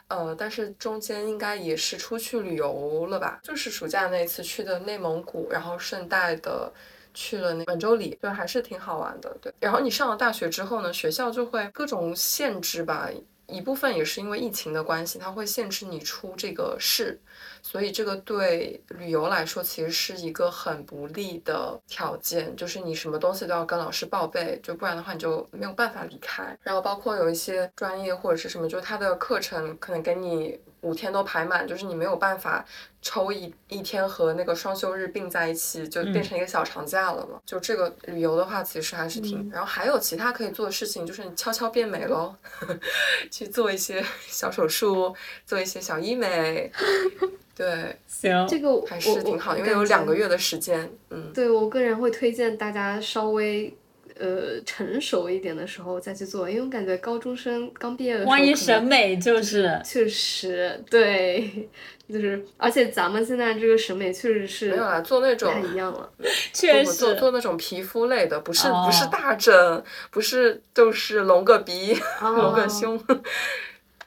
[0.09, 3.39] 呃，但是中间应该也是出去旅游了吧？
[3.41, 6.71] 就是暑假那次去的内蒙古，然后顺带的
[7.13, 9.35] 去了那满洲里，对，还是挺好玩的。
[9.41, 13.09] 对，然后你上了大学之后呢，学校就会各种限制吧，
[13.47, 17.19] 一部分也是因为疫情的关系，它会限制你出这个市。
[17.61, 26.57] 所以这个对旅游来说其实是一个很不利的条件，就是你什么东西都要跟老师报备，就不然的话你就没有办法离开。
[26.61, 32.63] 然后包括有一些专业或者是什么，就是他的课程可能给你五天都排满，就是你没有办法
[33.01, 37.39] 抽一一天和那个双休日并在一起，就变成一个小长假了嘛。
[37.45, 39.49] 就这个旅游的话，其实还是挺……
[39.51, 42.35] 然后还有其他可以做的事情，就是你悄悄变美喽，
[43.31, 45.15] 去做一些小手术，
[45.45, 46.71] 做一些小医美。
[47.55, 53.71] 对，行，这个还是挺好，因为有两个月的时间，嗯，对我个人会推荐大家稍微
[54.19, 61.67] 呃成熟一点的时候再去做，因为我感觉高中生刚毕业的时候，万一审美就是确实对，
[62.07, 66.09] 就是而且咱们现在这个审美确实是没有啊，做那种太一样了，
[66.53, 72.99] 确实做做那种皮肤类的，不是不是大整，不是就是隆个鼻， 隆个胸。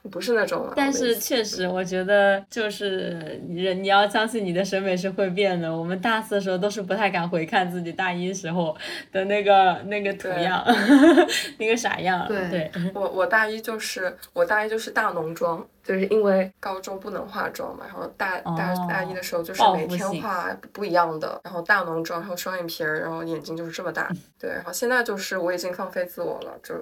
[0.09, 5.75] 不是那种，但是确实，我觉得就是人，你要相信你的审美是会变的。
[5.75, 8.75] 我们大四的时候都是不太敢回看自己大一时候
[9.11, 10.63] 的那个那个图样，
[11.57, 12.27] 那个啥样。
[12.27, 24.09] 对，我我大一就是我大一就是大浓妆，就是因为高中不能化妆嘛，然后大大大一的时候就是每天化不一样的，然后大浓妆，然后双眼皮儿，然后眼睛就是这么大。
[24.39, 26.75] 对，然后现在就是我已经放飞自我了，就。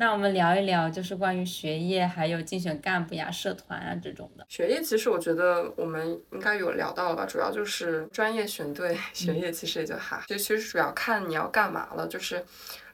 [0.00, 4.46] 那我们聊一聊，就是关于学业，还有竞选干部呀、社团啊这种的。
[4.48, 10.22] 学业其实我觉得我们应该有聊到了吧，主要就是专业选对， 学业其实也就还。
[10.28, 12.44] 其实其实主要看你要干嘛了，就是。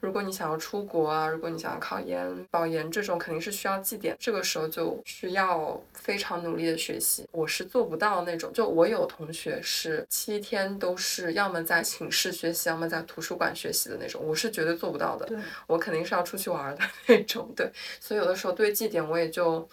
[0.01, 7.27] 如果你想要出国啊，如果你想要考研、保研这种，肯定是需要绩点，这个时候就需要非常努力的学习。
[7.31, 15.27] 我是做不到那种，就我有同学是七天都是要么在寝室学习，要么在图书馆学习的那种，我是绝对做不到的。
[15.67, 17.51] 我肯定是要出去玩的 那种。
[17.55, 19.67] 对，所以有的时候对绩点我也就。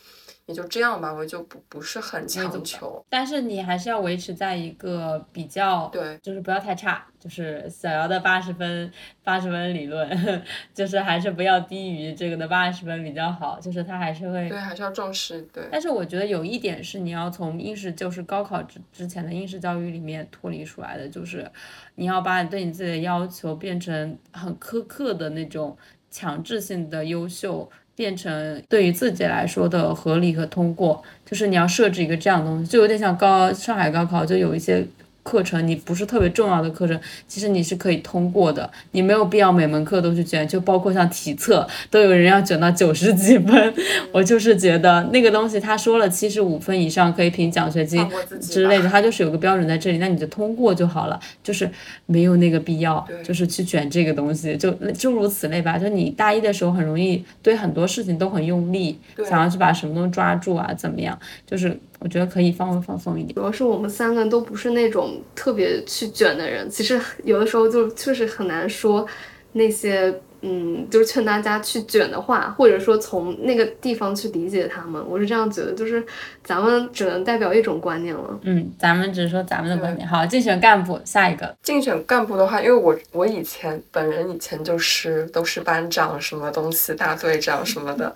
[0.47, 8.91] 也就这样吧，我就不不是很强求，但是你还是要维持在一个比较，对，就是不要太差，就是小姚的八十分，
[9.23, 10.09] 八十分理论，
[10.75, 15.69] 就是还是不要低于这个的八十分比较好，就是他还是会，对，还是要重视，对。
[15.71, 21.49] 但是我觉得有一点是你要从应试，就是高考之之前的应试教育里面脱离出来的，就是
[21.95, 25.77] 你要把你对你自己的要求变成很苛刻的那种。
[26.15, 34.87] 强制性的优秀变成对于自己来说的合理和通过，就是你要设置一个这样的东西，就有点像高上海高考，就有一些。
[35.23, 43.75] 课程你不是特别重要的课程，其实你是可以通过的，你没有必要每门课都去卷，就包括像体测都有人要卷到九十几分，
[44.13, 48.05] 我就是觉得那个东西他说了七十五分以上可以评奖学金
[48.41, 51.71] 之类的，他就是有个标准在这里，那你就通过就好了，就是
[52.07, 55.79] 没有那个必要，就是去卷这个东西，就诸如此类吧。
[55.79, 61.79] 就你大一的时候很容易对很多事情都很用力，想要去把什么东西抓住啊，怎么样，就是。
[62.03, 63.35] 我觉得可以放微放松一点。
[63.35, 69.07] 主要是我们三个都不是那种特别去卷的人，其实有的时候就确实很难说
[69.53, 70.21] 那些。
[70.45, 76.05] 嗯，就是劝大家去卷的话，或者说从那个地方去理解他们，我是这样觉得，就是
[76.43, 78.39] 咱们只能代表一种观念了。
[78.43, 80.07] 嗯，咱们只是说咱们的观点。
[80.07, 81.55] 好，竞选干部，下一个。
[81.63, 88.13] 竞选干部的话，因为我我以前本人以前就是都是班长什么东西，大队长什么的，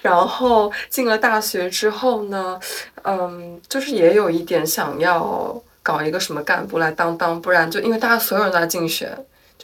[0.00, 2.58] 然后进了大学之后呢，
[3.02, 9.10] 嗯，就是也有一点想要搞一个什么干部来当当，不然就因为大家所有人都在竞选。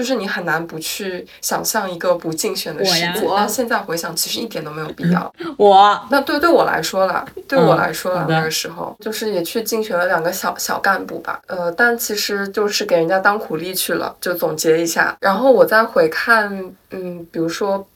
[0.00, 5.30] 就是你很难不去想象一个不竞选的世界，但现在回想，其实一点都没有必 要。
[5.58, 14.16] 我那对对我来说啦，对我来说啦，那个时候就是也去竞选了两个小小干部吧，呃，但其实就是给人家当苦力去了。
[14.22, 16.48] 就总结一下，然后我再回看，
[16.92, 17.86] 嗯，比如说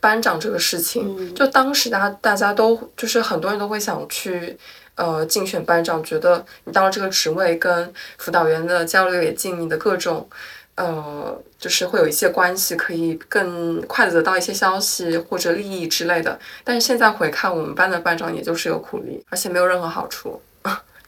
[0.00, 4.58] 班长这个事情，就当时大家大家都就是很多人都会想去
[4.96, 10.28] 呃竞选班长，觉得你到了这个职位跟辅导员的交流也近，你的各种。
[10.74, 16.38] 呃，就是会有一些关系，可以更快的得到一些消息或者利益之类的。
[16.64, 20.40] 但是现在回看，我们班的班长也就是有苦力，而且没有任何好处，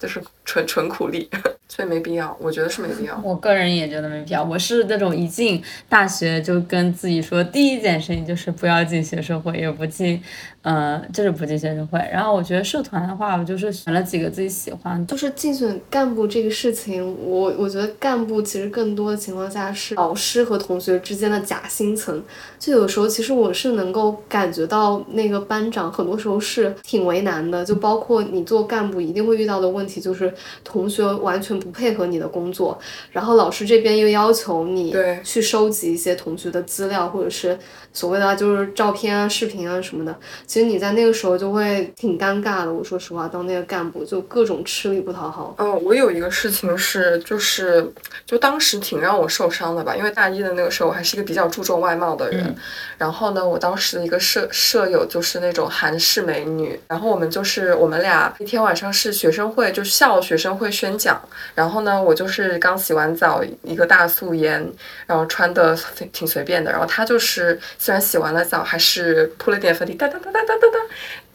[0.04, 1.28] 就是纯纯苦力。
[1.66, 3.18] 所以没必要，我觉得是没必要。
[3.24, 4.44] 我个人也觉得没必要。
[4.44, 10.22] 我是那种一进大学就跟自己说，第一件事情就是不要进学生会，也不进，
[10.62, 11.98] 呃，就是不进学生会。
[12.12, 15.04] 然后我觉得社团的话，我就是选了几个自己喜欢。
[15.06, 22.22] 就是竞选干部这个事情，我我觉得干部其实更多的情况下是老师和同学之间的夹心层。
[22.58, 27.64] 就有时候其实我是能够感觉到那个班长很多时候是挺为难的。
[27.64, 30.30] 就包括你做干部一定会遇到的问题，就是
[30.62, 31.54] 同学完全。
[31.64, 32.76] 不配合你的工作，
[33.12, 37.56] 然后老师这边又要求你去收集一些同学的资料，或者是。
[37.94, 40.14] 所谓的就是照片啊、视频啊什么的，
[40.48, 42.72] 其实你在那个时候就会挺尴尬的。
[42.72, 45.54] 我说实话，当那个干部就各种吃力不讨好。
[45.58, 47.88] 嗯，我有一个事情是，就是
[48.26, 52.52] 就当时挺让我受伤的吧，因为大一的那个时候我还是一个比较注重外貌的人。
[52.98, 61.20] 然后呢，我当时的一个舍舍友就是那种韩式美女，然后我们就是我们俩那天晚上是学生会，就是校学生会宣讲。
[61.54, 64.68] 然后呢，我就是刚洗完澡，一个大素颜，
[65.06, 65.78] 然后穿的
[66.12, 66.72] 挺随便的。
[66.72, 67.56] 然后她就是。
[67.84, 70.78] 虽然洗完了澡，还是铺了点粉底，哒哒哒哒哒哒哒，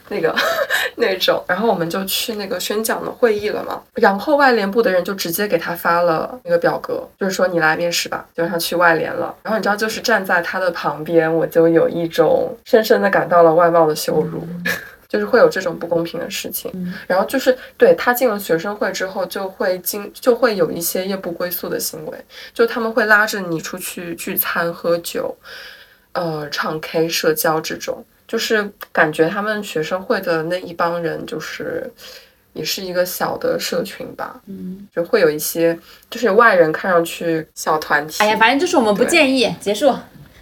[0.08, 0.36] 那个
[0.98, 1.46] 那种。
[1.48, 3.80] 然后我们就去那个宣讲的会议了嘛。
[3.94, 9.36] 然后外联部的人就直接给他发了那个表格，就是说你来面试吧，就让他去外联了。
[9.44, 14.44] 然后你知道，就是站在他的旁边，我就有一种深深的感到了外貌的羞辱，
[15.08, 16.74] 就是会有这种不公平的事情。
[17.06, 22.18] 然后就是对他进了学生会之后，就会经就会有一些夜不归宿的行为，
[22.56, 25.38] 就他们会拉着你出去聚餐喝酒。
[26.20, 31.90] 呃，唱 K、社交这种，就是感觉他们学生会的那一帮人，就是
[32.52, 34.42] 也是一个小的社群吧。
[34.48, 35.80] 嗯，就会有一些，
[36.10, 38.22] 就是外人看上去小团体。
[38.22, 39.96] 哎呀，反正就是我们不建议结束。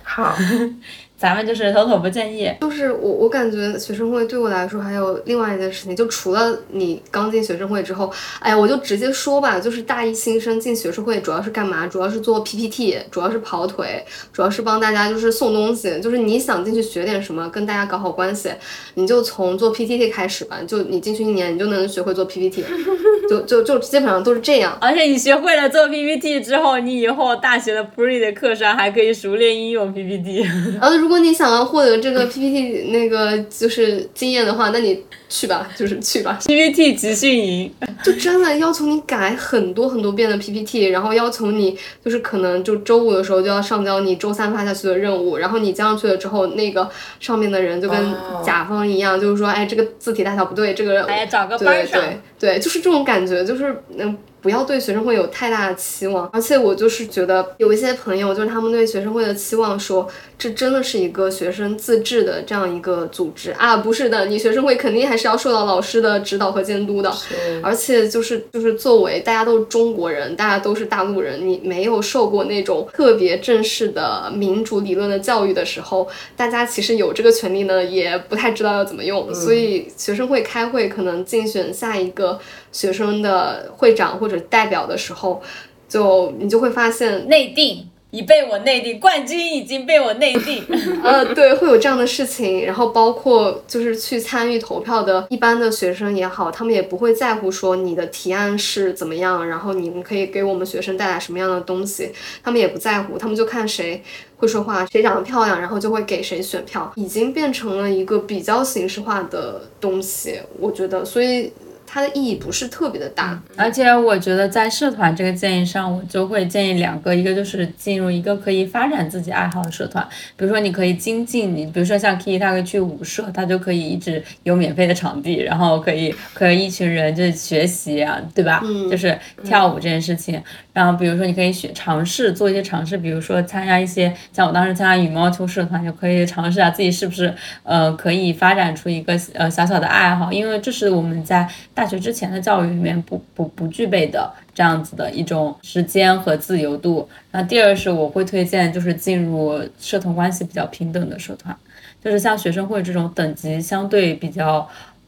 [0.04, 0.36] 好。
[1.18, 2.52] 咱们就是妥妥不建议。
[2.62, 11.88] 就是我，我感觉学生会对我来说还有另外一件事情，就除了你刚进学生会之后，哎呀，我就直接说吧，就是大一新生进学生会主要是干嘛？
[11.88, 16.00] 主要是做 PPT，主要是跑腿，主要是帮大家就是送东西。
[16.00, 18.52] 就是你想进去学点什么，跟大家搞好关系，
[18.94, 20.58] 你就从做 PPT 开始吧。
[20.68, 22.64] 就你进去一年，你就能学会做 PPT，
[23.28, 24.78] 就就就基本上都是这样。
[24.80, 30.46] 而且你学会了做 PPT 之后，你以后大学的 Pre 的课上还可以熟练应用 PPT。
[30.80, 36.39] 然后如果你想要获得这个 PPT 那个就是经验的话，那你去吧，就是去吧。
[36.46, 37.72] PPT 集训营
[38.04, 46.89] 就真的要求你改很多很多遍的 PPT，然后要求你就是可能就周五的时候就要上交你周三发下去的任务，然后你交上去了之后，那个
[47.20, 54.17] 上面的人就跟甲方一样，就是说，哎，这个字体大小不对，这个哎找个班上，对对对，就是这种感觉，就是嗯。
[54.48, 56.26] 不不要对学生会有太大的期望。
[56.32, 60.08] 而且我就是觉得有一些朋友，就是他们对学生会的期望说，
[60.40, 67.14] 这真的是一个学生自治的这样一个组织啊，不是的，你学生会肯定还是要受到老师的指导和监督的。
[67.62, 76.08] 而且就是就是作为大家都是中国人，大家都是大陆人，你没有受过那种特别正式的民主理论的教育的时候，
[76.38, 79.34] 大家其实有这个权利呢，也不太知道要怎么用。
[79.36, 82.40] 所以学生会开会可能竞选下一个
[82.72, 85.42] 学生的会长或者代表的时候，
[85.88, 87.88] 就你就会发现内定。
[88.10, 90.63] 已被我内定，冠军已经被我内定。
[91.04, 92.65] 呃，对，会有这样的事情。
[92.65, 102.10] 然后包括就是去参与投票的一般的学生也好，他们也不会在乎说你的提案是怎么样，然后你们可以给我们学生带来什么样的东西，
[102.42, 104.02] 他们也不在乎，他们就看谁
[104.38, 111.52] 会说话，谁长得漂亮，然后就会给谁选票，已经变成了一个比较形式化的东西，我觉得，所以。
[111.98, 128.62] 它的意义不是特别的大，而且我觉得在社团这个建议上，我就会建议两个，一个就是进入一个可以发展自己爱好的社团，比如说你可以精进你，比如说像 Kiki，他可以去舞社，他就可以一直有免费的场地，然后可以可以一群人就是学习啊，对吧？
[128.63, 130.39] 嗯，就是跳舞这件事情。
[130.78, 141.48] 然后比如说你可以学尝试做一些尝试，比如说参加一些像我当时参加羽毛球社团，就可以尝试下自己是不是呃可以发展出一个呃小小的爱好，因为这是我们在。
[141.73, 147.08] 大学之前的教育里面不不不具备的这样子的一种时间和自由度。
[147.32, 151.56] 那第二是我会推荐就是进入社团关系比较平等的社团，
[152.04, 154.67] 就是像学生会这种等级相对比较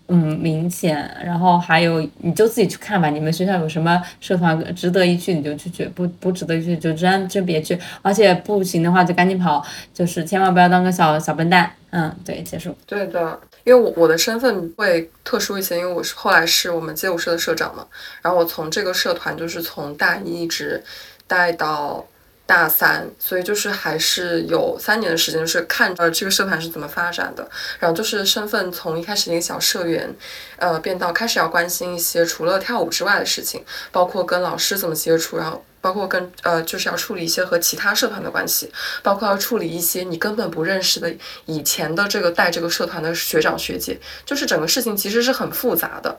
[0.09, 1.09] 嗯明显。
[1.23, 7.79] 然后还有你就自己去看吧，你们学校有什么社团值得一去你就去去，不不值得一去就真真别去。
[8.01, 11.71] 而且不行的话就赶紧跑，就是千万不要当个小小笨蛋。
[11.91, 12.75] 嗯，对，结束。
[12.85, 13.39] 对的。
[13.65, 17.85] 因为我我的身份会特殊一些，因为我是后来是我们街舞社的社长嘛，
[18.21, 20.81] 然后我从这个社团就是从大一一直
[21.27, 22.03] 带到
[22.49, 27.47] 大三，所以就是还是有三年的时间，就是看呃这个社团是怎么发展的，
[27.77, 30.15] 然后就是身份从一开始一个小社员，
[30.57, 35.63] 呃变到开始要关心一些除了跳舞之外的事情，包括跟老师怎么接触，然后。
[35.81, 38.69] 包括跟呃，就是要处理一些和其他社团的关系，
[39.01, 41.09] 包括要处理一些你根本不认识的
[41.45, 46.17] 以前的这个带这个社团的学长学姐，就是整个事情其实是很复杂的。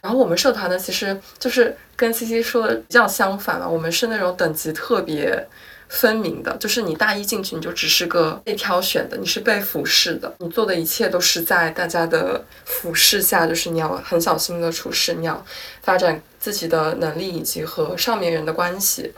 [0.00, 5.46] 然后我们社团呢，其实就是跟 C C 说的比较相反了，我们是那种等级特别。
[5.88, 15.44] 分明的，就是你大一进去，你就只是个被挑选的，你是被俯视的，你做的一切都是在大家的俯视下，就是你要很小心的处事，你要
[15.82, 19.12] 发展自己的能力以及和上面人的关系，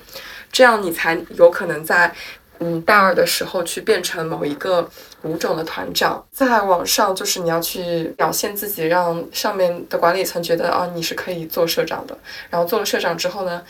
[0.52, 2.14] 这样你才有可能在
[2.58, 4.86] 嗯大二的时候去变成某一个
[5.22, 12.18] 舞种的团长，再往上就是你要去表现自己，让上面的管理层觉得啊你是可以做社长的，
[12.50, 13.62] 然后做了社长之后呢。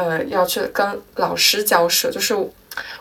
[0.00, 2.34] 呃，要去跟老师交涉，就是。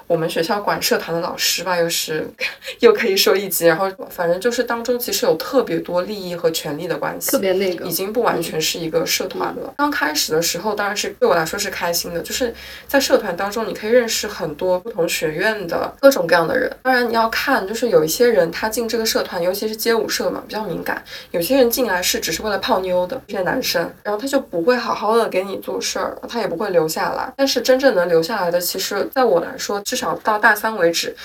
[0.09, 2.27] 我们学校管社团的老师吧，又是
[2.81, 9.71] 又可以说一级，然后反正就是当中其实有特别多利益和权利的关系，特别那个，已经不完全是一个社团了。
[9.77, 12.51] 刚开始的时候当然是对我来说是开心的，就是
[12.87, 16.75] 在社团当中你可以认识很多不同学院的各种各样的人。
[16.81, 21.03] 当然你要看，就是有一些人他进这个社团，尤其是街舞社嘛，比较敏感。
[21.29, 27.31] 有些人进来是只是为了泡妞的，这些男生，然后他就不会好好的给你做事儿，他也不会留下来。
[27.37, 31.15] 但是真正能留下来的，其实在我来说，至少到大三为止，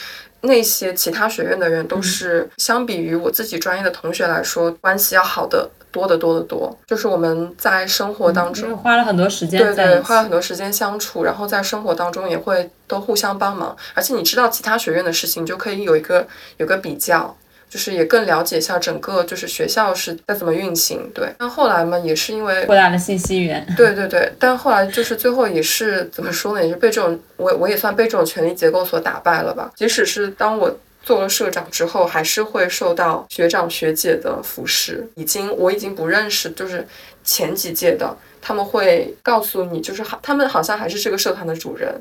[0.41, 6.77] 那些其他学院的人都是相比于我自己专业的同学来说，关系要好的多得多得多。
[6.87, 13.77] 就是我们在生活当中花了很多时间，对对，花了很多时间相处，然后在生活当中也会都互相帮忙。
[13.95, 17.37] 而且你知道其他学院的事情，就可以有一个有个比较。
[17.75, 21.35] 就是也更了解一下整个就是学校是在怎么运行，对。
[21.37, 23.67] 但后来嘛，也是因为扩大了信息源。
[23.77, 26.65] 对对对，但后来就是最后也是怎么说呢？
[26.65, 29.73] 也是被这种我我也算被这种权力结构所打败了吧。
[29.75, 30.73] 即使是当我
[31.03, 35.03] 做了社长之后，还是会受到学长学姐的腐蚀。
[35.17, 36.87] 已经我已经不认识，就是
[37.25, 41.93] 前几届的，他们会告诉你，就是好，他们好像还是这个社团的主人，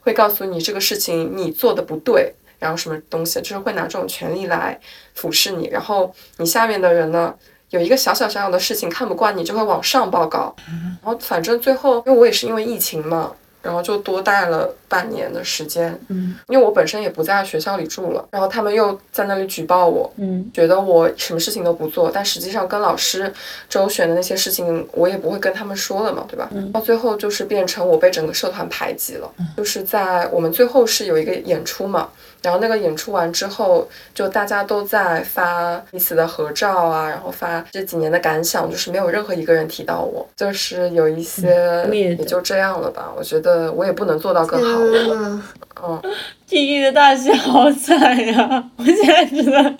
[0.00, 2.34] 会告诉你这个事情你做的不对。
[2.60, 4.78] 然后什么东西，就是会拿这种权利来
[5.14, 7.34] 俯视你，然后你下面的人呢，
[7.70, 10.54] 有一个小小小小的事情看不惯你，就会往上报告。
[11.02, 13.32] 然后反正最后，因为我也是因为疫情嘛，
[13.62, 16.36] 然后就多待了半年的时间，嗯。
[16.48, 20.50] 因为我本身也不在学校里住了，然后他们又在那里举报我，嗯。
[20.52, 23.32] 觉得我什么事情都不做，但实际上跟老师
[23.68, 26.48] 周旋的那些事情，我也不会跟他们说了嘛，对吧？
[26.52, 26.70] 嗯。
[26.72, 32.08] 到最后就是变成我被整个社团排挤了，就是在我们最后是有一个演出嘛，
[32.42, 43.12] 然后那个演出完之后，就大家都在发彼此的合照啊，然后发这几年的感想，就是没有任何一个人提到我，就是有一些也就这样了吧。
[43.16, 45.42] 我觉得我也不能做到更好，天呐，
[45.82, 46.02] 嗯。
[46.48, 48.64] ，Kiki 的大戏好惨呀！
[48.76, 49.78] 我现在只能，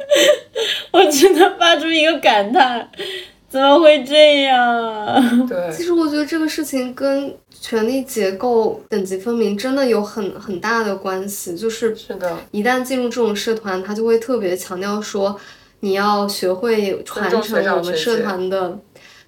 [0.93, 2.89] 我只能发出一个感叹：
[3.51, 5.47] 怎么会这样？
[5.49, 11.57] 对， 其实我觉得这个事情跟权力结构等级分明真的有很很大的关系。
[11.57, 15.37] 就是是的，一旦进入这种社团，他就会特别强调说，
[15.81, 18.79] 你要学会传承我们社团的，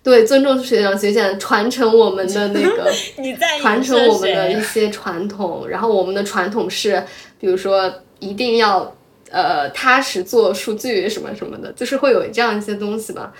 [0.04, 2.88] 对，尊重学长学姐，传承我们的那个。
[3.18, 7.02] 你在传承我们的一些传统，然后我们的传统是，
[7.40, 8.94] 比如说一定要
[9.30, 13.32] 呃踏实做数据什么什么的，就是会有这样一些东西吧。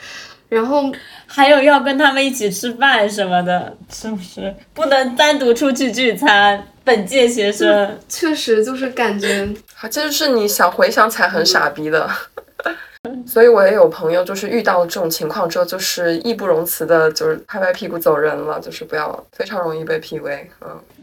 [0.53, 0.92] 然后
[1.26, 4.55] 还有要跟他们一起吃饭什么的，是不是？
[4.74, 6.66] 不能单独出去聚餐。
[6.84, 9.48] 本届学生，确实就是感觉，
[9.80, 12.11] 啊，这就是你想回想起来很傻逼的。
[13.26, 20.46] 所以我也有朋友，就是遇到了这种情况之后，就是义不容辞的，就是拍拍屁股走人了，就是不要，非常容易被 PUA。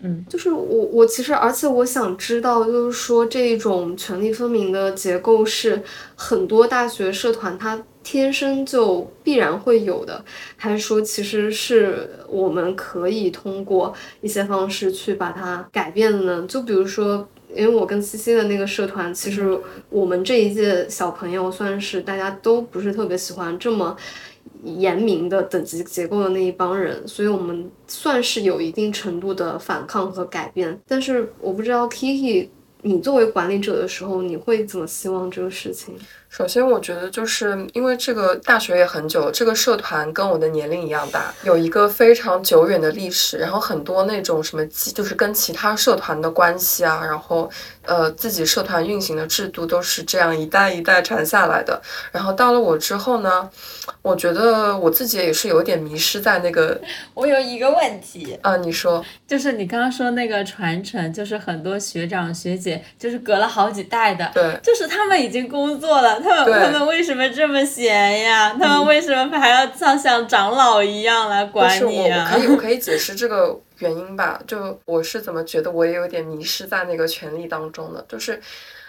[0.01, 5.81] 嗯，就是我我其实，而且我想知道，就是说这种权力分明的结构是
[6.15, 10.23] 很多大学社团它天生就必然会有的，
[10.55, 16.45] 还是说其实是我们可以通过一些方式去把它改变的呢？
[16.47, 17.27] 就比如说。
[17.55, 23.97] 因为我跟西西的那个社团，其实我们这一届小朋友算是大家都不是特别喜欢这么
[24.63, 30.79] 严明的等级结构的那一帮人，所以我们算是有一定程度的反抗和改变。
[30.87, 32.49] 但是我不知道 Kiki，
[32.83, 35.95] 你作为管理者的时候，你会怎么希望这个事情？
[36.29, 47.49] 首先我觉得就是因为这个大学也很久了，这个社团跟我的年龄一样大，有一个非常久远的历史，然后很多那种什么，就是跟其他社团的关系啊，然后
[47.83, 51.81] 呃自己社团运行的制度都是这样一代一代传下来的。
[52.11, 53.49] 然后到了我之后呢，
[54.03, 56.79] 我觉得我自己也是有点迷失在那个
[57.15, 64.59] 我有一个问题，啊，你说就是你刚刚说那个传承，就是很多学长学姐，就是隔了好几代的，对。
[64.61, 68.55] 就是他们已经工作了，他们他们为什么这么闲呀？
[68.59, 72.43] 他们为什么还要像像长老一样来管你啊呀我可？
[72.43, 74.41] 以，我可以解释这个原因吧。
[74.45, 78.41] 就我是怎么觉得我也有点迷失在那个权力当中的，就是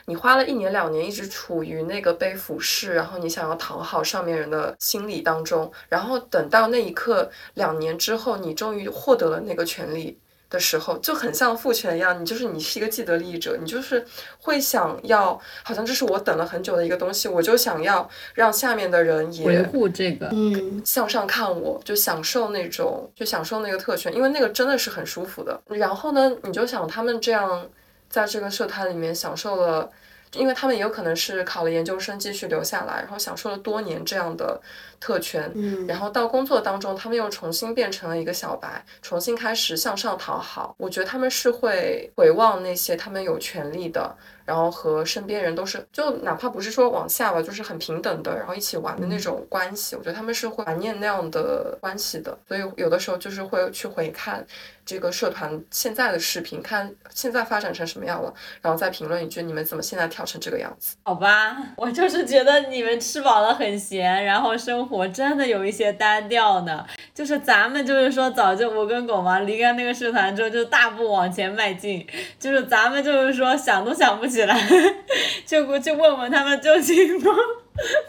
[0.06, 10.18] 你花了一年两年一直处于那个被俯视，然后你想要讨好上面人的心理当中，然后等到那一刻两年之后，你终于获得了那个权利。
[10.50, 14.04] 的时候就很像父权一样，你就是你是一个既得利益者，你就是
[14.40, 25.60] 会想要，好像这是我等了很久的一个东西，我就想要让下面的人也维护这个，嗯，向上看我，就享受那种，就享受那个特权，因为那个真的是很舒服的。
[25.68, 27.68] 然后呢，你就想他们这样
[28.08, 29.88] 在这个社团里面享受了，
[30.34, 34.60] 因为他们也有可能是考了研究生继续留下来，然后享受了多年这样的
[35.00, 35.50] 特权。
[35.54, 40.74] 嗯然后到工作当中，他们又重新变成了一个小白，重新开始向上讨好。
[40.78, 49.96] 我觉得他们是会回望那些他们有权利的，然后和身边人都是，就哪怕不是说往下吧，就是很平等的，然后一起玩的那种关系。
[49.96, 54.46] 我觉得他们是会怀念那样的关系的，所以有的时候就是会去回看
[54.84, 60.96] 这个社团现在的视频，看现在发展成什么样了，然后再评论一句你们怎么现在跳成这个样子。
[61.02, 66.84] 好吧，我就是觉得你们吃饱了很闲，然后生活我真的有一些单调呢。
[67.14, 72.06] 就是咱们就是说早就我跟狗毛离开那个社团之后，就大步往前迈进，
[72.38, 74.58] 就是咱们就是说想都想不起来，
[75.44, 77.30] 就过去问问他们究竟都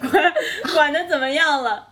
[0.09, 0.33] 管
[0.73, 1.87] 管的怎么样了。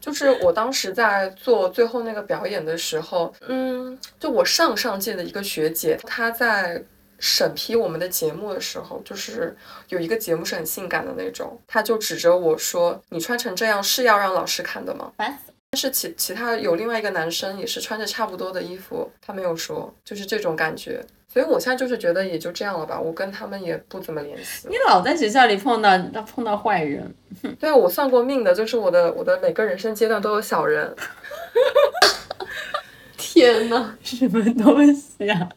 [0.00, 6.82] 就是我当时在做最后那个表演的时候，嗯，就我上上届的一个学姐，她在
[7.18, 9.56] 审批我们的节目的时候，就是
[9.88, 15.52] 有一个节目是很性感的那种，他就指着我说：“你穿成这样是要让老师看的吗？”烦死！
[15.70, 21.04] 但是其其他有另外一个男生也是穿着差不多的衣服，他没有说，就是这种感觉。
[21.32, 24.76] 所以我现在就是觉得也就这样了吧，我跟他们也不怎么联系你。
[24.86, 27.12] 老在学校里碰到碰到坏人，
[27.58, 30.94] 对啊，我算过命的，就是我的我的每个人生阶段都有小人。
[33.18, 35.48] 天呐，什么东西啊？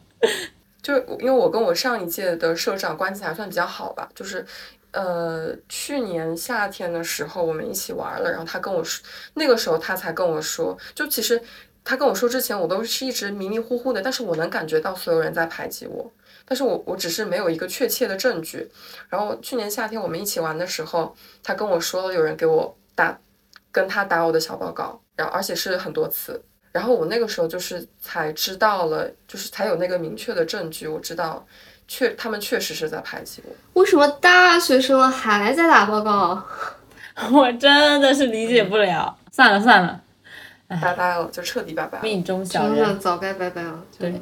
[0.88, 4.42] 就因为我跟我上一届的社长关系还算比较好吧，就是，
[4.92, 11.38] 呃，去年夏天的时候我们一起玩了，然后他跟我说，那个时候他才跟我说，就其实
[11.84, 16.10] 他跟我说之前，我都是一直迷迷糊糊的，但是我能感觉到所有人在排挤我，
[16.46, 18.66] 但是我我只是没有一个确切的证据。
[19.10, 23.20] 然后去年夏天我们一起玩的时候，他跟我说了有人给我打，
[23.70, 26.42] 跟他打我的小报告，然后而且是很多次。
[26.72, 31.44] 然后我那个时候就是才知道了，就是才有那个明确的证据，我知道
[31.86, 33.80] 确他们确实是在排挤我。
[33.80, 36.42] 为什么大学生了还在打报告？
[37.32, 39.16] 我真的是理解不了。
[39.32, 40.00] 算了算了，
[40.68, 42.02] 拜拜了，就彻底拜拜了。
[42.04, 42.98] 命中小真的人。
[42.98, 43.82] 早该拜拜了。
[43.98, 44.20] 对对，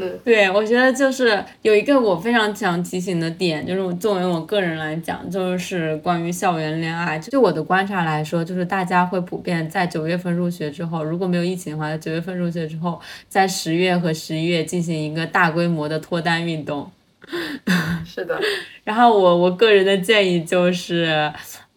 [0.00, 7.18] 嗯，对，我觉得就是有一个我非常想提醒的点，就是我作为我个人来讲，就是关于校园恋爱。
[7.18, 16.90] 就我的观察来说，就是大家会普遍在九月份入学之后，如果没有疫情的话，在九月份入学之后，在十月和十一月进行一个大规模的脱单运动。
[18.06, 18.40] 是的，
[18.84, 21.30] 然后我我个人的建议就是，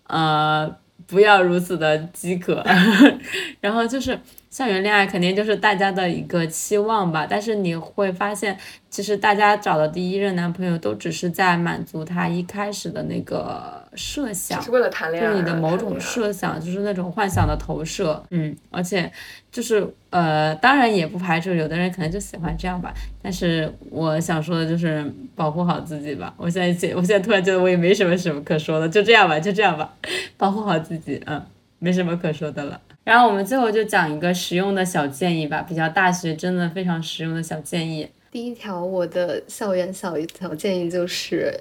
[0.07, 0.73] 呃，
[1.07, 2.63] 不要如此的饥渴。
[3.59, 4.17] 然后就是
[4.51, 8.57] 校园恋爱肯定就是大家的一个期望吧，但是你会发现，
[8.89, 14.65] 其实大家找的第一任男朋友都只是在满足他一开始的那个设想只。
[14.65, 19.09] 是为了谈恋爱而就是你的某种设想，就是那种幻想的投射，嗯，而且
[19.49, 26.33] 就是呃，当然也不排除有的人可能就喜欢这样吧，但是我想说的就是保护好自己吧。
[26.35, 29.93] 我现在觉，我现在突然觉得我也没什么什么可说的，就这样吧，就这样吧，
[30.35, 31.41] 保护好自己，嗯，
[31.79, 32.81] 没什么可说的了。
[33.03, 38.07] 然后我们最后就讲一个实用的小建议吧，比较大学真的非常实用的小建议。
[38.31, 41.51] 第一条我的校园小小建议就是，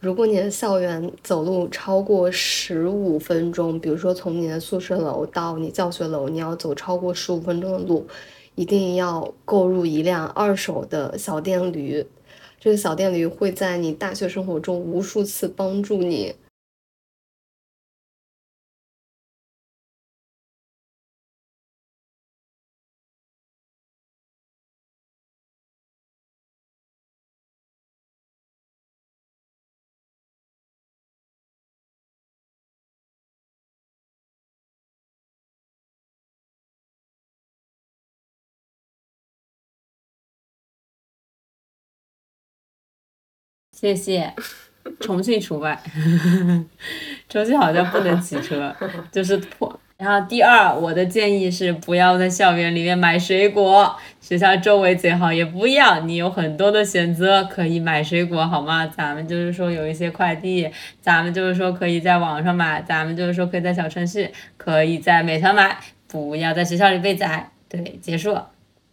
[0.00, 8.06] 如果你的校园走路超过十五分钟，比如说从你的宿舍楼到你教学楼，你要走超过十五分钟的路，
[8.56, 12.04] 一定要购入一辆二手的小电驴。
[12.58, 16.34] 这个小电驴会在你大学生活中无数次帮助你
[43.80, 44.30] 谢谢，
[45.00, 45.80] 重庆除外，
[47.30, 48.76] 重庆好像不能骑车，
[49.10, 49.80] 就是破。
[49.96, 56.00] 然后第二，我的建议是不要在校园里面买水果，学校周围最好也不要。
[56.00, 58.86] 你有很多的选择可以买水果，好吗？
[58.86, 60.70] 咱们就是说有一些快递，
[61.00, 67.50] 咱们就是说可以在网上买，咱们就是说可以在小程序，可以在美团买，不要在学校里被宰。
[67.66, 68.38] 对，结束。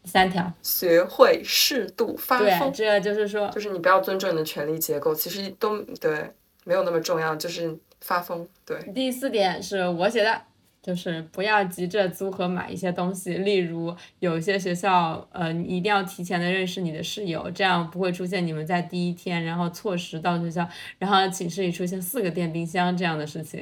[0.08, 6.32] 第三条，学会适度发对，疯，这就是说，就是你不要尊重你的权力结构，其实都对
[6.64, 8.48] 没有那么重要，就是发疯。
[8.66, 10.42] 对，第四点是我写的，
[10.88, 20.66] 就是不要急着租和买一些东西，例如有些学校，呃，你一定要提前的认识你的室友，这样不会出现你们在第一天然后错时到学校，
[20.98, 23.62] 然后寝室里出现四个电冰箱这样的事情。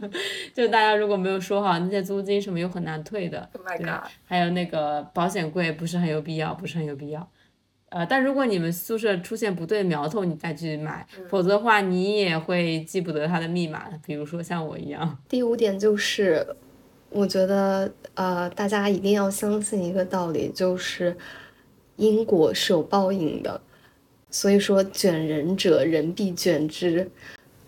[0.52, 3.86] 就大家如果没有说好，那些租金什么又很难退的，Oh 对
[4.26, 7.26] 还有那个保险柜不是很有必要，不是很有必要。
[7.90, 13.88] 呃，但如果你们宿舍出现不对苗头，你再去买，否则的话你也会记不得它的密码。
[14.04, 16.46] 比如说像我一样，第五点就是，
[17.10, 21.16] 我觉得呃，大家一定要相信一个道理，就是
[21.96, 23.60] 因果是有报应的。
[24.30, 27.10] 所以说，卷人者人必卷之。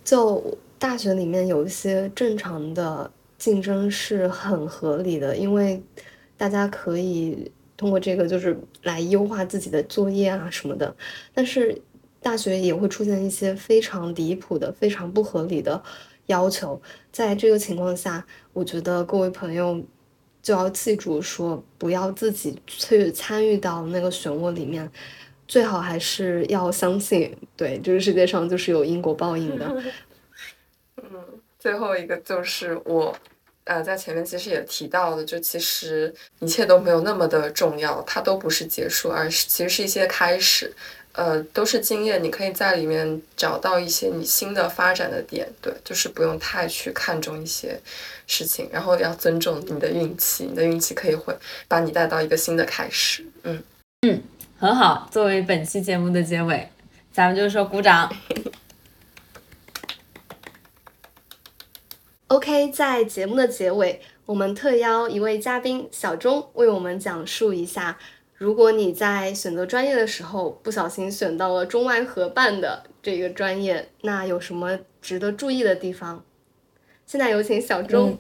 [0.05, 5.83] 就大学里面有一些正常的竞争是很合理的，因为
[6.37, 7.51] 大家可以
[7.81, 10.95] 通过这个就是来优化自己的作业啊什么的。
[11.33, 11.81] 但是
[12.21, 15.83] 大学也会出现一些非常离谱的、非常不合理的
[16.27, 16.79] 要求。
[17.11, 18.23] 在这个情况下，
[18.53, 19.83] 我觉得各位朋友
[20.43, 24.87] 就要记住说，不要自己去参与到那个漩涡里面，
[25.49, 29.83] 最好还是要相信，对这个世界上就是有因果报应的。
[31.03, 31.25] 嗯
[31.59, 33.15] 最后一个就是我，
[33.71, 40.75] 呃，在前面其实也提到的，就其实一切都没有那么的重要，它都不是结束，而是其实是一些开始，
[41.13, 47.81] 呃，都是经验，你可以在里面找到一些你新的发展的点，对，就是不用太去看重一些
[48.27, 51.33] 事情，然后要尊重你的运气，你的运气可以会
[51.69, 53.63] 把你带到一个新的开始，嗯，
[54.59, 55.09] 很好。
[55.13, 56.69] 作为本期节目的结尾，
[57.13, 58.13] 咱们就是说鼓掌。
[62.31, 67.99] OK，在节目的结尾，我们特邀一位嘉宾小钟为我们讲述一下，
[68.37, 76.25] 如果你在选择专业的时候不小心选到了中外合办的这个专业，那有什么值得注意的地方？
[77.05, 78.17] 现在有请小钟。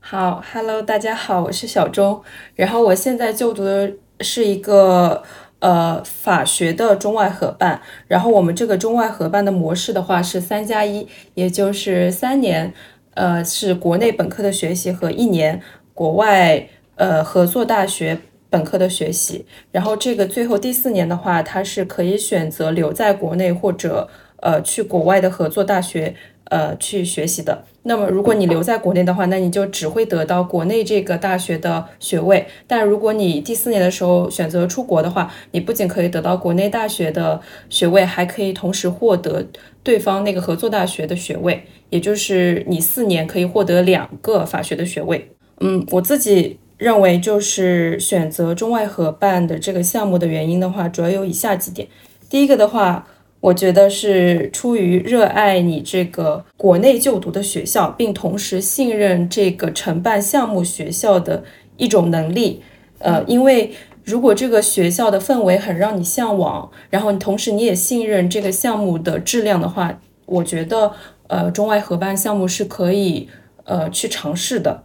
[0.00, 2.24] 好，Hello，大家好，我是小钟，
[2.56, 3.92] 然后我现在就读的
[4.22, 5.22] 是一个
[5.60, 12.74] 呃法学的中外合办，然后我们这个中外合办的模式的话是三加一，也就是三年
[13.14, 15.62] 呃是国内本科的学习和一年
[15.94, 24.08] 国外呃合作大学本科的学习，然后这个最后第四年的话，它是可以选择留在国内或者
[24.40, 26.14] 呃去国外的合作大学。
[26.50, 27.62] 呃，去学习的。
[27.84, 32.44] 那么，如果你留在国内的话，那你就只会得到国内这个大学的学位。
[32.66, 39.46] 但如果你第四年的时候选择出国的话，你不仅可以得到国内大学的学位，还可以同时获得
[39.84, 41.62] 对方那个合作大学的学位。
[41.90, 45.30] 也就是你四年可以获得两个法学的学位。
[45.60, 51.86] 嗯，我自己认为，就是选择中外合办的这个项目的原因的话，主要有以下几点。
[52.28, 53.06] 第一个的话。
[53.40, 61.42] 我觉得是出于热爱你这个国内就读的学校，并同时信任这个承办项目学校的
[61.78, 62.62] 一种能力。
[62.98, 63.72] 呃，因为
[64.04, 70.92] 如果这个学校的氛围很让你向往，然后同时你也信任这个项目的质量的话，我觉得
[71.28, 73.26] 呃中外合办项目是可以
[73.64, 74.82] 呃去尝试的。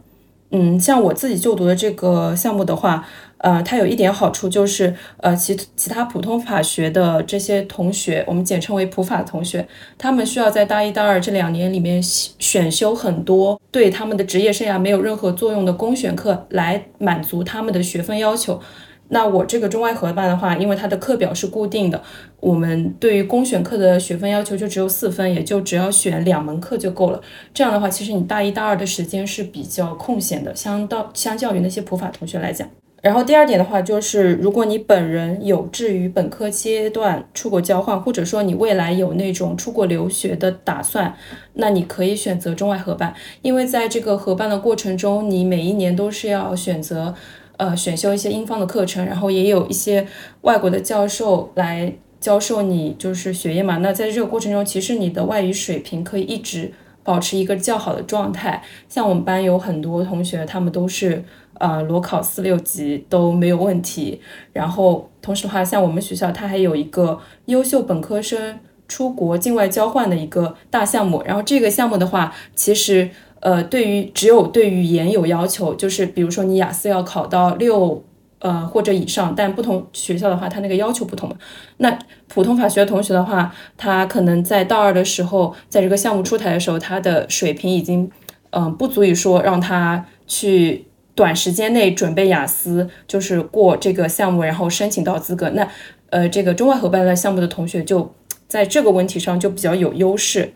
[0.50, 3.06] 嗯，像我自己就读的这个项目的话。
[3.38, 9.66] 呃，它有一点好处就是，呃，其其他普通法学的这些同学，我们简称为普法同学，
[9.98, 18.60] 他们需要在大一、大二这两年里面选修很多对他们的职业生涯没有任何作用的公选课，来满足他们的学分要求。
[19.08, 22.02] 那我这个中外合办的话，因为它的课表是固定的，
[22.40, 27.20] 我们对于公选课的学分要求就只有四分，也就只要选两门课就够了。
[27.54, 32.68] 这样的话，其实你大一、大二的时间是比较空闲的，相到相较于那些普法同学来讲。
[33.02, 41.14] 然后第二点的话，就是如果你本人有志于本科阶段出国交换，或者说你未来有那种出国留学的打算，
[41.52, 47.14] 那你可以选择中外合办，因为在这个合办的过程中，你每一年都是要选择，
[47.58, 50.08] 呃，选修一些英方的课程，然后也有一些
[50.40, 53.76] 外国的教授来教授你就是学业嘛。
[53.76, 56.72] 那在这个过程中，其实你的外语水平可以一直
[57.04, 58.64] 保持一个较好的状态。
[58.88, 61.22] 像我们班有很多同学，他们都是。
[61.58, 64.20] 呃，裸考四六级都没有问题。
[64.52, 71.22] 然后，同时的话，像我们学校，它还有一个优秀本科生出国境外交换的一个大项目。
[71.24, 78.04] 然后，这个项目的话，其实呃，对于只有对语言有要求，就是比如说你雅思要考到六
[78.40, 81.34] 呃或者以上，但不同学校的话，它那个要求不同
[81.78, 81.98] 那
[82.28, 88.10] 普通法学同学的话，他可能在大二的时候，在这个项目出台的时候，他的水平已经
[88.50, 90.84] 嗯不足以说让他去。
[91.16, 95.48] 短时间内准备雅思，就是过这个项目，然后申请到资格。
[95.50, 95.66] 那，
[96.10, 98.14] 呃，这个中外合办的项目的同学就
[98.46, 100.52] 在这个问题上就比较有优势。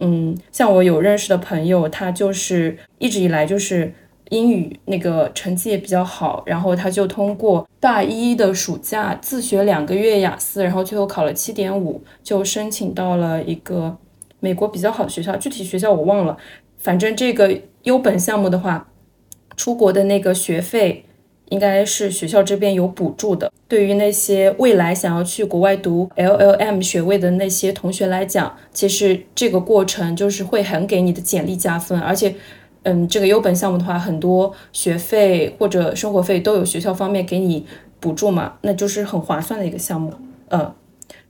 [0.00, 3.92] 嗯，像我有认识的朋友，他就是一直以来就是
[4.30, 13.94] 英语那个成绩也比较好，然后他就通过大一的暑假自学两个月雅思，然后最后考了七点五，就申请到了一个
[14.40, 16.38] 美国比较好的学校，具体学校我忘了。
[16.78, 18.88] 反正这个优本项目的话。
[19.58, 21.04] 出国的那个学费
[21.50, 23.52] 应该是学校这边有补助的。
[23.66, 31.98] 对于那些未来想要去国外读 LLM 学位的那些同学来讲，其实这个过程就是会很给你的简历加分。
[32.00, 32.34] 而且，
[32.84, 37.66] 嗯，这个优本项目的话，很多学费或者生活费都有学校方面给你
[38.00, 40.14] 补助嘛，那就是很划算的一个项目。
[40.50, 40.72] 嗯，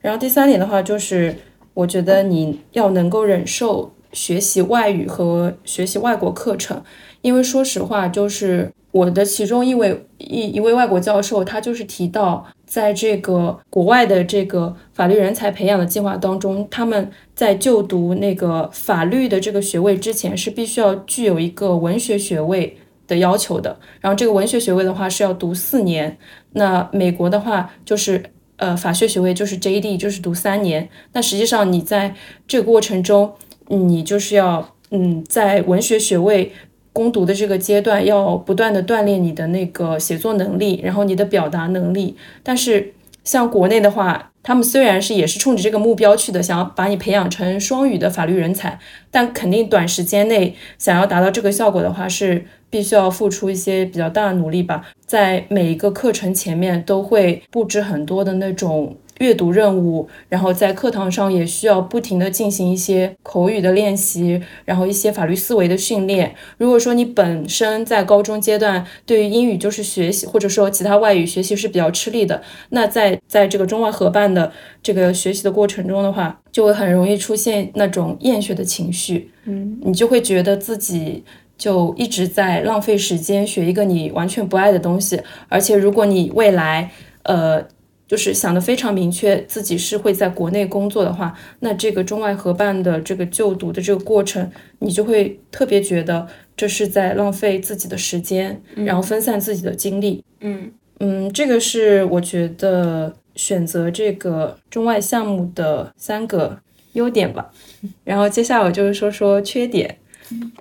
[0.01, 1.35] 然后第三点的话，就是
[1.75, 6.83] 我觉得你要能够忍受学习外语和学习外国课程。
[7.23, 22.79] 因为说实话，就是我的其中一位一一位外国教授，他就是提到，在这个国外的这个法律人才培养的计划当中，他们在就读那个法律的这个学位之前，是必须要具有一个文学学位
[23.09, 23.77] 的要求的。
[24.01, 26.17] 然后这个文学学位的话是要读四年，
[26.53, 28.23] 那美国的话就是
[28.57, 30.89] 呃法学学位就是 JD 就是读三年。
[31.13, 32.15] 那实际上你在
[32.47, 33.35] 这个过程中，
[33.69, 36.53] 你就是要嗯在文学学位。
[36.91, 42.17] 攻读的这个阶段要不断的锻炼你的那个写作能力，然后你的表达能力。
[42.43, 42.93] 但是
[43.23, 48.81] 像国内的话，他们虽然是也是冲着这个目标去的，想要把你培养成双语的法律人才，
[49.13, 54.85] 但肯定短时间内想要达到这个效果的话，是必须要付出一些比较大的努力吧。
[55.07, 58.97] 在每一个课程前面都会布置很多的那种。
[59.19, 66.35] 阅读任务，然后在课堂上也需要不停的进行一些口语的练习，然后一些法律思维的训练。
[66.57, 74.53] 如果说你本身在高中阶段对于英语就是学习，或者说其他外语学习是比较吃力的，那在在这个中外合办的
[74.83, 79.31] 这个学习的过程中的话，就会很容易出现那种厌学的情绪。
[79.45, 81.25] 嗯，你就会觉得自己
[81.57, 86.91] 就一直在浪费时间学一个你完全不爱的东西，而且如果你未来
[87.25, 87.65] 呃
[88.09, 100.25] 就是想的非常明确，自己是会在国内工作的话，那这个中外合办的这个就读的这个过程，你就会特别觉得这是在浪费自己的时间，然后分散自己的精力。
[100.41, 106.59] 嗯嗯，这个是我觉得选择这个中外项目的三个
[106.95, 107.53] 优点吧。
[108.03, 109.99] 然后接下来我就是说说缺点。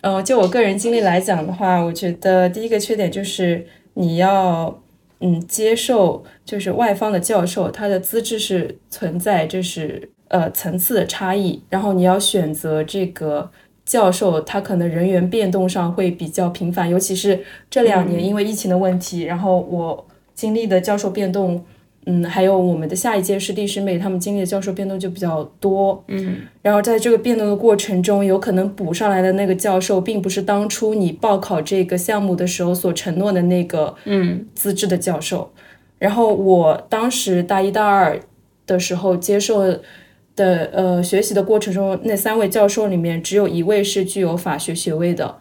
[0.02, 4.82] 呃，就我个人经历来讲的话，我觉得第一个缺点就是你要
[5.20, 13.50] 嗯接受，就是外方的教授他的资质是存在就是呃层次的差异，然后你要选择这个
[13.86, 21.64] 教授，他可能人员变动上会比较频繁，尤其是这两年因为疫情的问题，然后我经历的教授变动。
[22.10, 26.02] 嗯，还有我们的下一届师弟师妹，他们经历的教授变动就比较多。
[26.08, 35.52] 嗯，然后在这个变动的过程中，有可能补上来的那个教授，并不是当初你报考这个项目的时候所承诺的那个嗯资质的教授。
[36.00, 38.18] 然后我当时大一大二
[38.66, 39.66] 的时候接受
[40.34, 45.36] 的呃学习的过程中，那三位教授里面只有一位是具有法学学位的，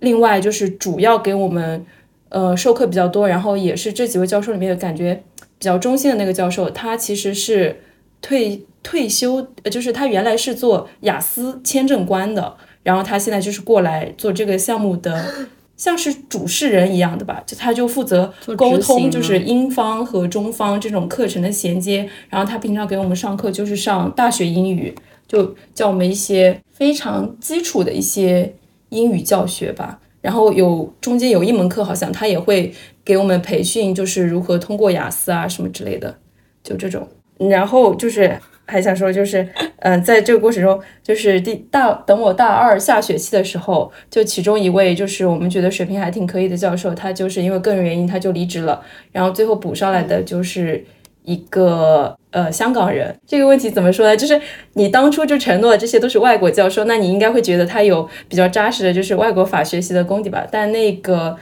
[0.00, 1.86] 另外就是主要给我们
[2.30, 5.22] 呃授课比较多，然后也是这几位教授里面的感觉。
[5.58, 7.80] 比较中心的那个教授，他其实是
[8.20, 24.94] 退退休，呃，就是他原来是做雅思签证官的，然后他现在就是过来做这个项目的， 像是主事人一样的吧，就他就负责沟通，就是英方和中方这种课程的衔接，然后他平常给我们上课就是上大学英语，
[25.26, 28.54] 就教我们一些非常基础的一些
[28.90, 30.00] 英语教学吧。
[30.20, 32.72] 然后有中间有一门课，好像他也会
[33.04, 36.16] 给我们培训，就是如何通过雅思啊什么之类的，
[36.62, 37.08] 就这种。
[37.38, 39.48] 然后就是还想说，就是
[39.78, 50.84] 嗯，在这个过程中，就是第大等我大二下学期的时候，就其中一位就是我们觉得水平还挺可以的教授，他就是因为个人原因他就离职了，然后最后补上来的就是。
[51.24, 54.16] 一个呃香港人，这个问题怎么说呢？
[54.16, 54.40] 就是
[54.74, 60.46] 你当初就承诺这些都是外国教授，那你应该会觉得他有比较扎实的，就是外国法学习的功底吧。
[60.48, 61.36] 但那个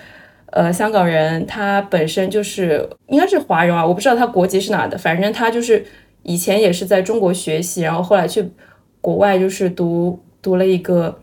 [0.52, 5.84] 呃香港人他本身就是应该是华人啊，我不知道他国籍是哪的，反正他就是
[6.22, 8.48] 以前也是在中国学习，然后后来去
[9.02, 11.20] 国外就是读读了一个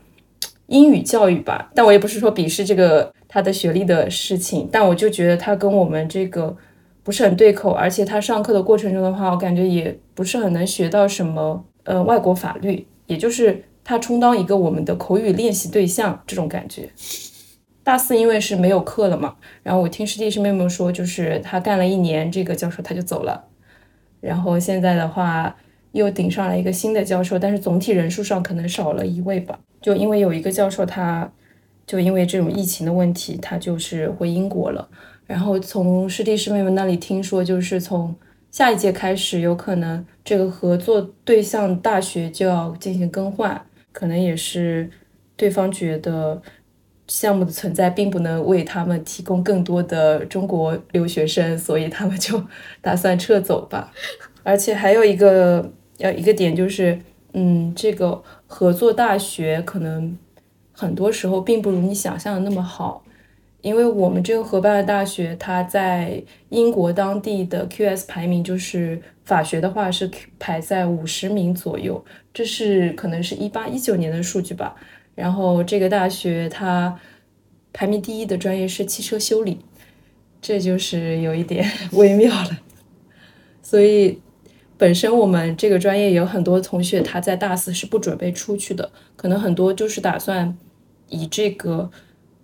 [0.68, 1.72] 英语教育吧。
[1.74, 6.56] 但我也不是说鄙视这个他的学历的事情，但我就觉得他跟我们这个。
[7.04, 16.88] 不是很对口，而且他上课的过程中的话，我感觉也不是很能学到什么呃外国法律，也就是他充当一个我们的口语练习对象这种感觉。
[17.82, 23.44] 大四因为是没有课了嘛，然后我听师弟师妹们说，就是他干了一年这个教授他就走了，
[24.22, 25.54] 然后现在的话
[25.92, 31.30] 又顶上来一个新的教授，但是总体人数上可能少了一位吧，就因为有一个教授他
[31.86, 34.88] 就因为这种疫情的问题，他就是回英国了。
[35.26, 38.14] 然后从师弟师妹们那里听说，就是从
[38.50, 44.88] 下一届开始，有可能这个合作对象大学就要进行更换，可能也是
[45.34, 46.40] 对方觉得
[47.08, 52.42] 项目的存在并不能为他们提供更多的中国留学生，所以他们就
[52.80, 53.92] 打算撤走吧。
[54.42, 56.98] 而且还有一个要一个点就是，
[57.32, 60.16] 嗯，这个合作大学可能
[60.72, 63.02] 很多时候并不如你想象的那么好。
[63.64, 72.04] 因为我们这个合办的大学，它在英国当地的 QS 排名，就是法学的话是排在五十名左右，
[72.34, 74.76] 这是可能是一八一九年的数据吧。
[75.14, 77.00] 然后这个大学它
[77.72, 79.58] 排名第一的专业是汽车修理，
[80.42, 82.58] 这就是有一点 微妙了。
[83.62, 84.20] 所以
[84.76, 90.54] 本身我们这个专业有很多同学他在大四是不准备出去的，可能很多就是打算
[91.08, 91.90] 以这个。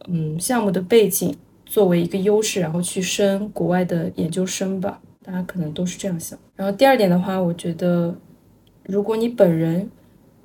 [0.08, 1.36] 嗯，项目的背景
[1.66, 5.00] 作为一个优势，然后去升国外的研究生吧。
[5.22, 6.38] 大家可能都是这样想。
[6.56, 8.16] 然后第二点的话，我觉得，
[8.84, 9.88] 如果你本人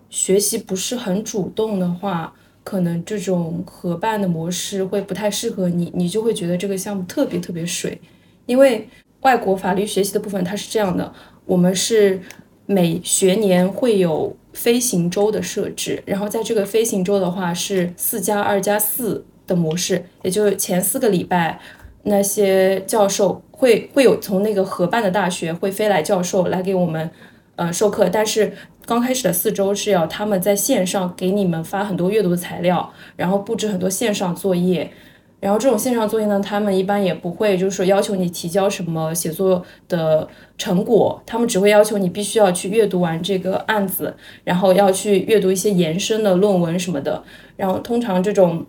[0.10, 2.34] 学习不是很主动的话，
[2.64, 7.99] 可能这种合办的模式会不太适合你，你就会觉得这个项目特别特别水。
[8.45, 8.88] 因为
[9.22, 11.12] 外国法律学习的部分它是这样的，
[11.45, 12.22] 我们是
[12.66, 19.26] 每学年会有飞行周的设置，然后在这个飞行周的话是四加二加四。
[19.47, 21.59] 的模式，也就是前四个礼拜，
[22.03, 27.09] 那些教授会会有从那个合办的大学会飞来教授来给我们，
[27.55, 28.09] 呃，授课。
[28.09, 28.53] 但是
[28.85, 34.91] 刚开始的四周是要他们在线上给你们发很多阅读的材料，然后布置很多线上作业。
[35.39, 40.27] 然后这种线上作业呢，他们一般也不会就是说要求你提交什么写作的
[40.57, 47.23] 成果，他们只会要求你必须要去阅读完这个案子，然后要去阅读一些延伸的论文什么的。
[47.57, 48.65] 然后通常这种。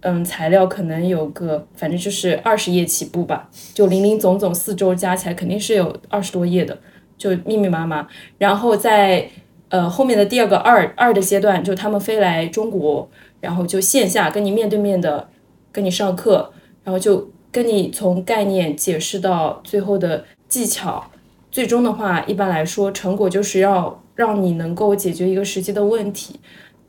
[0.00, 6.78] 嗯，材料可能有个，反正就是二十页起步吧，就零零总总四周加起来肯定是有二十多页的，
[7.16, 8.06] 就密密麻麻。
[8.38, 9.28] 然后在
[9.70, 15.28] 呃后面的第二个二二的阶段，就他们飞来中国，然后就线下跟你面对面的
[15.72, 16.52] 跟你上课，
[16.84, 21.10] 然后就跟你从概念解释到最后的技巧，
[21.50, 26.38] 最终的话，一般来说成果就是要让你能够解决一个实际的问题，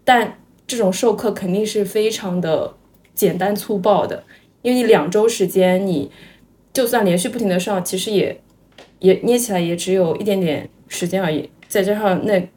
[0.04, 0.38] 但
[0.68, 2.76] 这种授课肯定是非常的。
[3.20, 4.24] 简单粗暴的，
[4.62, 6.10] 因为你两周时间，你
[6.72, 8.40] 就算连续不停的上，其实也
[9.00, 11.50] 也捏起来也只有一点点时间而已。
[11.68, 12.48] 再加上那，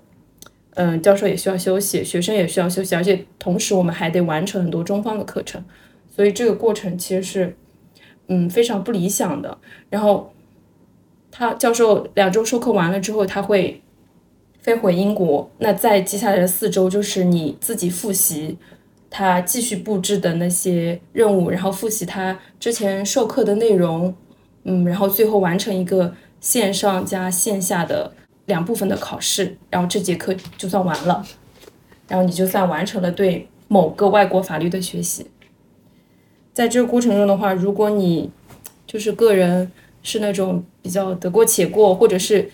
[0.75, 5.65] 嗯，教授也需要休息，学生也需要休息，而且同时我们还得完成很多中方的课程，
[6.09, 7.57] 所以这个过程其实是，
[8.29, 9.59] 嗯，非常不理想的。
[9.91, 10.33] 然后
[11.33, 13.83] 他教授两周授课完了之后，他会
[14.61, 18.57] 飞回英国，那在接下来的四周就是你自己复习。
[19.15, 24.15] 他继续布置的那些任务，然后复习他之前授课的内容，
[24.65, 28.11] 嗯，然后最后完成一个线上加线下的
[28.47, 31.23] 两部分的考试，然后这节课就算完了，
[32.09, 35.27] 然后你就算完成了对某个外国法律的学习。
[36.55, 38.31] 在这个过程中的话，如果你
[38.87, 39.71] 就是个人
[40.03, 42.51] 是那种比较得过且过，或者是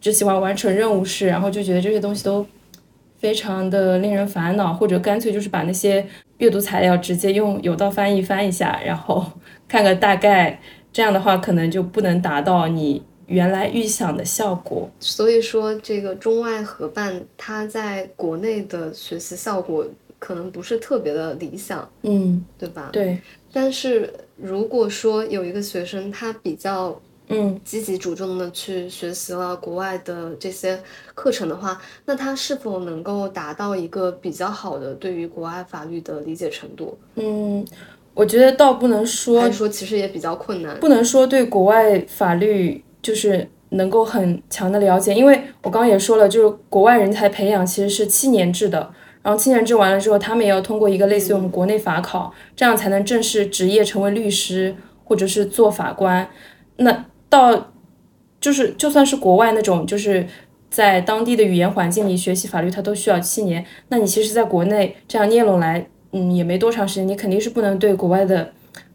[0.00, 2.46] 只喜欢完成任务式，然后就觉得这些东西都。
[3.18, 6.06] 非常的令人烦恼，或者干脆就是把那些
[6.38, 9.24] 阅读材料直接用有道翻译翻一下，然后
[9.68, 10.60] 看个大概，
[10.92, 14.88] 这样的话可能就不能达到你原来预想的效果。
[15.00, 19.86] 所以说，这个中外合办，它在国内的学习效果
[20.18, 22.90] 可能不是特别的理想，嗯，对吧？
[22.92, 23.18] 对。
[23.52, 27.00] 但是如果说有一个学生，他比较。
[27.30, 30.80] 嗯，积极主动的去学习了国外的这些
[31.14, 36.96] 课程的话，那他是否能够达到一个比较好的对于国外法律的理解程度？
[37.16, 37.64] 嗯，
[38.14, 40.78] 我觉得倒不能说，还是说其实也比较困难。
[40.80, 54.74] 不能说对国外法律就是能够很强的了解，因为我刚刚也说了，就是国外人才培养其实是七年制的，然后七年制完了之后，他们也要通过一个类似于我们国内法考，这样才能正式职业成为律师
[55.04, 56.26] 或者是做法官。
[56.80, 57.72] 那到，
[58.40, 60.26] 就是就算是国外那种，就是
[60.70, 63.64] 在当地的语言环境里学习法律，它都需要七年。
[63.88, 68.52] 那你其实在国内这样捏拢来，嗯，也没多长时间，你肯定是不能对国外的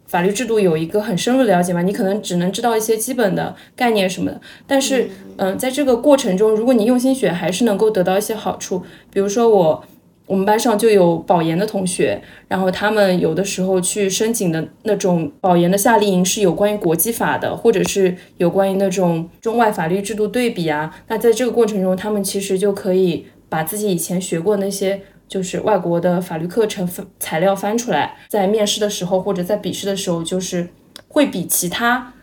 [0.07, 1.81] 法律制度有一个很深入的了解嘛。
[1.81, 4.41] 你可能只能知道一些基本的概念什么的。
[4.65, 8.83] 但是，嗯，在这个过程中，如果你用心学，还是能够得到一些好处。
[9.11, 9.83] 比如说我。
[10.25, 20.95] 我们班上就有保研的同学，然后他们有的时候去申请的那种保研的夏令营是有关于国际法的，或者是有关于那种中外法律制度对比啊。
[21.07, 26.87] 那在这个过程中，他们其实就可以把自己以前学过那些就是外国的法律课程
[27.19, 30.69] 材料翻出来，在面试的时候或者在笔试的时候，就是
[31.09, 32.13] 会比其他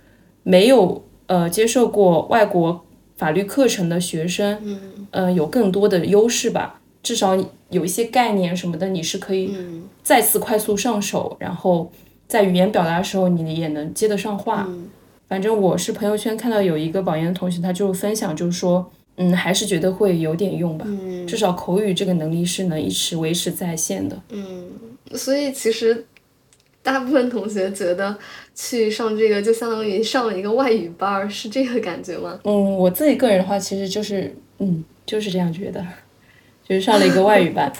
[0.42, 2.86] 没有呃接受过外国
[3.16, 4.80] 法律课程的学生，嗯，
[5.10, 6.80] 呃有更多的优势吧。
[7.02, 7.36] 至少
[7.70, 9.54] 有一些概念什么的，你是可以
[10.02, 11.90] 再次快速上手，然后
[12.28, 14.68] 在语言表达的时候，你也能接得上话。
[15.28, 20.84] 反正我是朋友圈看到有一个保研的同学，他就分享，就是说，嗯，还是觉得会有点用吧。
[21.26, 24.20] 至少口语这个能力是能一直维持在线的。
[24.30, 24.64] 嗯，
[25.14, 26.04] 所以其实
[26.82, 28.18] 大部分同学觉得
[28.56, 32.40] 去上这个就相当于上了一个外语班，是这个感觉吗？
[32.42, 35.86] 嗯，我自己个人的话，其实就是，嗯，就是这样觉得。
[36.70, 37.72] 就是上了一个外语班，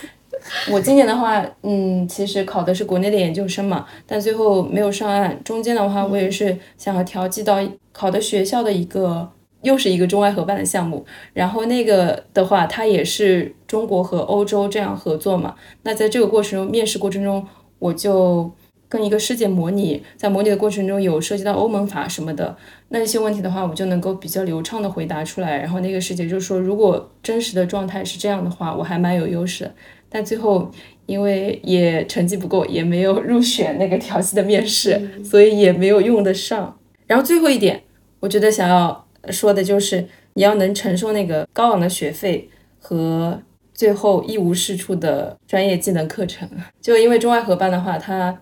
[0.69, 5.41] 我今年的话，嗯，其实考的是国内的研究生嘛，但最后没有上岸。
[5.45, 7.61] 中间的话，我也是想要调剂到
[7.93, 9.31] 考的学校的一个，
[9.63, 11.07] 又是一个中外合办的项目。
[11.33, 15.55] 然后那个的话，它也是中国和欧洲这样合作嘛。
[15.85, 17.47] 那在这个过程中，面试过程中，
[17.79, 18.51] 我就。
[18.91, 22.55] 跟一个世界模拟，在模拟的过程中有涉及到欧盟法什么的
[22.89, 25.57] 那些问题的话，我就能够比较流畅的回答出来。
[25.59, 29.75] 然后那个师姐就说，如果真实的状态是这样的话，我还蛮有优势的。
[30.09, 30.69] 但最后
[31.07, 36.77] 因为也成绩不够，也没有入选那个调剂的面试， 所以也没有用得上。
[37.07, 37.81] 然后最后一点，
[38.19, 43.41] 我觉得想要说的就是你要能承受那个高昂的学费和
[43.73, 46.49] 最后一无是处的专业技能课程。
[46.81, 48.37] 就因为中外合办的话，它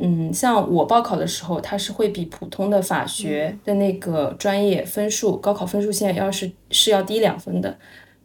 [0.00, 7.76] 嗯，像我报考的时候，它是会比普通的法学的那个专业分数，高考分数线要是是要低两分的。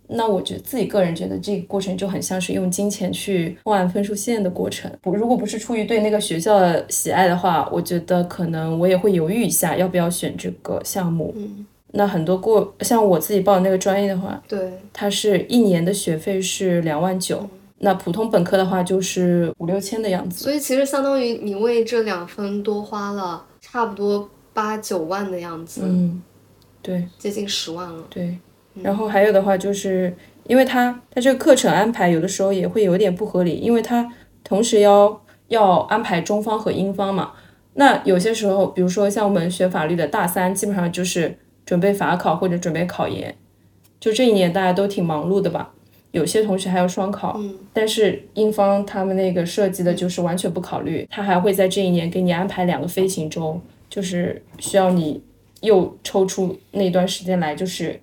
[0.08, 4.92] 那我觉得自己个人觉得这个过程就很像是用金钱去换分数线的过程。
[5.02, 11.34] 不，如果不是出于对那个学校的喜爱的话，我觉得可能我也会犹豫一下要不要选这个项目。
[11.36, 17.50] 嗯，那很多过像我自己报的那个专业的话，对，它是一年的学费是两万九，
[17.80, 20.44] 那普通本科的话就是五六千的样子。
[20.44, 26.22] 所以其实相当于你为这两分多花了差不多八九万的样子，嗯，
[26.82, 28.04] 对接近十万了。
[28.10, 28.38] 对。
[28.82, 30.14] 然后还有的话就是，
[30.48, 34.12] 因为它它这个课程安排有的时候也会有点不合理，因为它
[34.44, 37.32] 同时要要安排中方和英方嘛。
[37.76, 43.36] 那有些时候，比如说像我们学法律的大三，基本上就是准备法考或者准备考研，
[44.00, 45.74] 就这一年大家都挺忙碌的吧。
[46.16, 47.38] 有些同学还要双考，
[47.74, 53.60] 但是英方他们那个设计的就是完全不考虑，他还会在这一年给你安排两个飞行周，
[53.90, 55.22] 就是需要你
[55.60, 58.00] 又抽出那段时间来，就是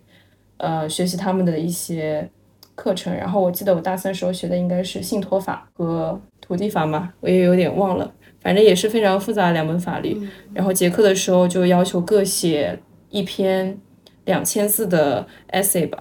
[0.59, 2.29] 呃学习他们的一些
[2.75, 3.17] 课程。
[3.17, 10.21] 然后我记得我大三时候学的应该是信托法和土地法嘛，我也有点忘了，反正也是非常复杂的两门法律。
[10.53, 13.79] 然后结课的时候就要求各写一篇
[14.27, 15.99] 两千字的 essay 吧。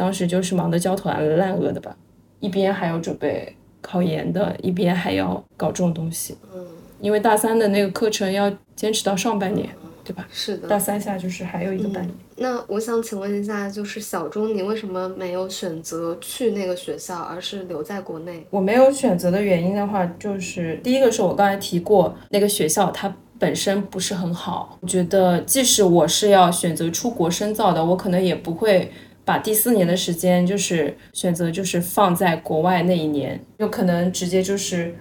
[0.00, 1.94] 当时就是忙得焦头烂额的吧，
[2.38, 6.38] 一边还要准备考研的，一边还要搞这种东西。
[6.54, 6.66] 嗯，
[7.02, 9.68] 因为大三的那个课程要坚持到上半年，
[10.02, 10.26] 对吧？
[10.32, 10.66] 是的。
[10.66, 12.14] 大三下就是还有一个半年。
[12.36, 18.46] 那我想请问一下，就是小钟，你为什么没有选择去那个学校，而是留在国内？
[18.48, 24.78] 我没有选择的原因的话，就是第一个是我刚才提过，那个学校它本身不是很好。
[24.80, 28.90] 我觉得即使我是要选择出国深造的，我可能也不会。
[29.30, 34.92] 把第四年的时间就是选择就是放在国外那一年，有可能直接就是，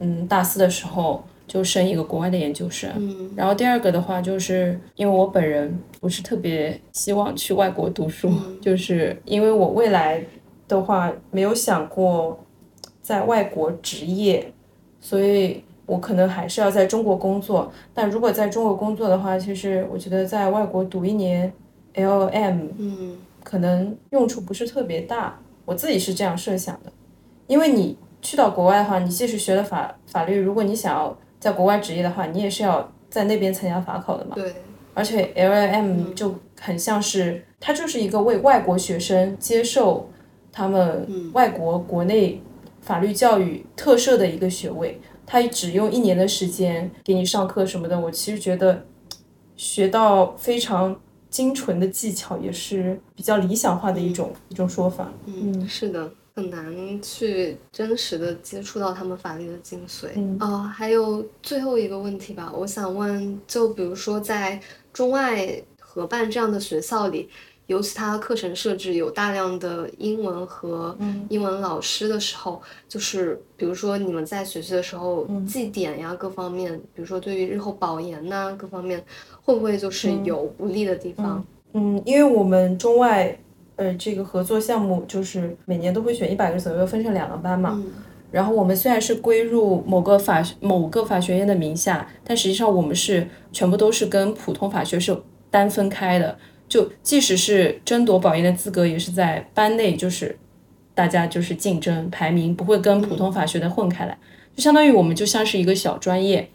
[0.00, 2.90] 嗯，大四的时候就升一个国外的研究生。
[2.96, 8.28] 嗯，然后第二个的话，就是因为我本人不是特别希望去外国读书，
[8.60, 10.20] 就是因为我未来
[10.66, 12.44] 的话没有想过
[13.00, 14.52] 在外国职业，
[14.98, 17.72] 所以我可能还是要在中国工作。
[17.94, 21.52] 但如果在中国工作的话，其实我觉得在外国读一年
[21.94, 23.16] LM，嗯。
[23.48, 26.92] 可能用处不是特别大，我自己是这样设想的，
[27.46, 34.34] 因为你去到国外的话，你即使学了法法律，如果你想要在国外执业的话，你也是要在那边参加法考的嘛。
[34.34, 34.52] 对。
[34.92, 40.10] 而且 LLM 就很像是，它就是一个为外国学生接受
[40.52, 42.42] 他们外国国内
[42.82, 48.84] 法律教育特设的一个学位，它只用一年的时间给你上课什么的，我其实觉得
[49.56, 51.00] 学到非常。
[51.30, 55.12] 精纯的技巧也是比较理想化的一种、一种说法。
[55.26, 60.08] 嗯，是的，很难去真实的接触到他们法律的精髓。
[60.16, 64.60] 嗯，哦，还有最后一个问题吧，我想问，就比如说在
[64.92, 67.28] 中外合办这样的学校里，
[67.66, 70.96] 尤其它的课程设置有大量的英文和
[71.28, 79.04] 英文老师的时候，就是比如说你们在学习的时候绩点呀，各方面，比如说对于日后保研呐各方面。
[79.48, 81.42] 会不会就是有不利的地方？
[81.72, 83.34] 嗯，因为我们中外
[83.76, 87.82] 呃这个合作项目就是每年都会选一百个左右，分成两个班嘛。
[88.30, 95.16] 然后我们虽然是归入某个法某个法学院的名下，但实际上我们是全部都是跟普通法学是
[95.50, 96.36] 单分开的。
[96.68, 100.38] 就即使是争夺保研的资格，也是在班内就是
[100.94, 104.18] 大家就是竞争排名，不会跟普通法学的混开来。
[104.54, 106.50] 就相当于我们就像是一个小专业，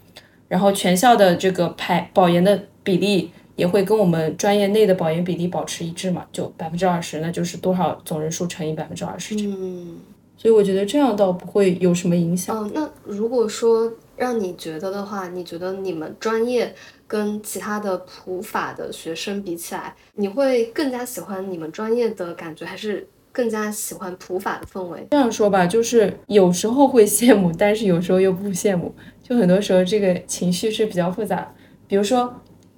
[0.46, 2.66] 然后全校的这个排保研的。
[2.84, 9.34] 比例也会跟我们专业内的保研比例保持一致嘛，就百分之二十，那就是多少总人数乘以百分之二十。
[9.36, 9.98] 嗯，
[10.36, 12.56] 所以我觉得这样倒不会有什么影响。
[12.56, 16.74] 嗯，那如果说让你觉得的话，你觉得你们专业
[17.06, 25.06] 跟其他的普法的学生比起来，你会更加喜欢你们专业的感觉，还是更加喜欢普法的氛围？
[25.12, 31.54] 这样说吧，就是有时候会羡慕，但是有时候又不羡慕，就很多时候这个情绪是比较复杂。
[31.86, 32.34] 比如说。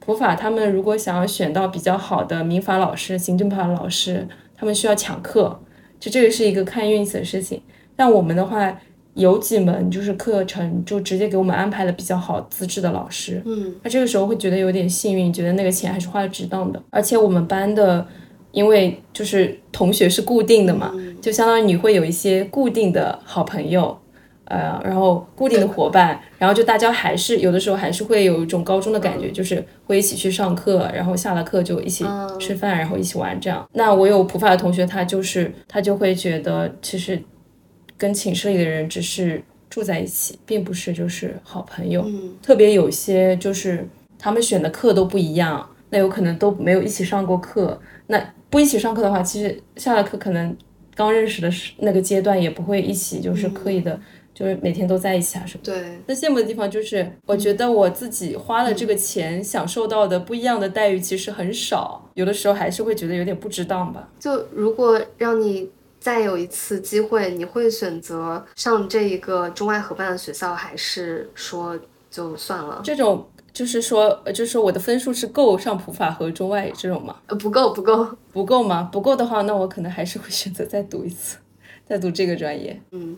[0.07, 5.61] 普法他们如果想要选到比较好的民法老师、行政法老师，他们需要抢课，
[5.98, 7.61] 就这个是一个看运气的事情。
[7.96, 8.72] 但我们的话，
[9.14, 16.80] 有几门就是课程就直接给我们安排了比较好资质的老师，嗯，那这个时候会觉得有点幸运，觉得那个钱还是花的值当的。
[16.90, 18.07] 而且我们班的，
[18.52, 23.98] 因为就是同学是固定的嘛，就相当于你会有一些固定的好朋友。
[24.47, 32.05] 呃，然后固定的伙伴，然后就大家还是有的时候还是会有一种高中的感觉，就是会一起去上课，然后下了课就一起
[32.38, 33.68] 吃饭，然后一起玩这样。
[33.72, 37.20] 那我有普法的同学，他就是他就会觉得，其实
[37.99, 42.07] 跟寝室里的人只是住在一起，并不是就是好朋友。
[42.40, 47.80] 特别有些就是他们选的课都不一样，那有可能都没有一起上过课。
[48.07, 50.57] 那不一起上课的话，其实下了课可能
[50.94, 53.99] 刚认识的是那个阶段也不会一起，就是刻意的。
[54.39, 55.62] 就是每天都在一起啊什么？
[55.64, 55.99] 对。
[56.07, 64.11] 那羡慕的地方就是，我觉得我自己花了这个钱，享受到的不一样的待遇其实很少，有的时候还是会觉得有点不值当吧。
[64.20, 71.78] 就如果让你再有一次机会，你会选择上这一个中外合办的学校，还是说
[72.11, 72.82] 就算了？
[72.84, 77.17] 这种就是说，呃就是说我的分数是够上普法和中外这种吗？
[77.29, 78.07] 呃，不够，不够。
[78.34, 78.91] 不够吗？
[78.92, 81.38] 不够的话，那我可能还是会选择再读一次，
[81.88, 82.79] 再读这个专业。
[82.91, 83.17] 嗯，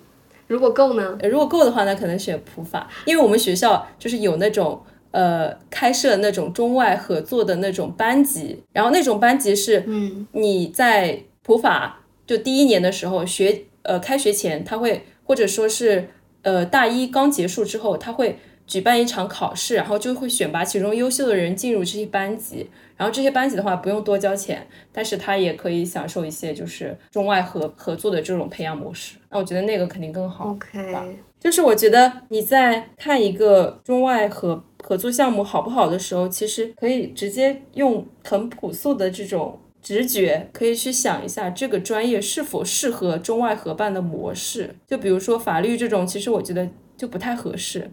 [0.49, 1.16] 如果够呢？
[1.20, 16.09] 呃如果够的话，那可能选普法，因为我们学校就是有那种呃开设那种中外合作的那种班级，然后那种班级是嗯你在普法就第一年的时候学呃开学前，他会或者说是
[16.43, 22.69] 呃大一刚结束之后，他会举办一场考试，然后就会选拔其中优秀的人进入这些班级。
[22.99, 29.16] 然后这些班级的话不用多交钱，但是他也可以享受一些就是中外合合作的这种培养模式。
[29.31, 30.51] 那我觉得那个肯定更好。
[30.51, 44.75] ，OK，就是我觉得你在看一个中外合合作项目好不好的时候，其实可以直接用很朴素的这种直觉，可以去想一下这个专业是否适合中外合办的模式。
[44.89, 47.89] 就比如说法律这种，其实我觉得就不太合适。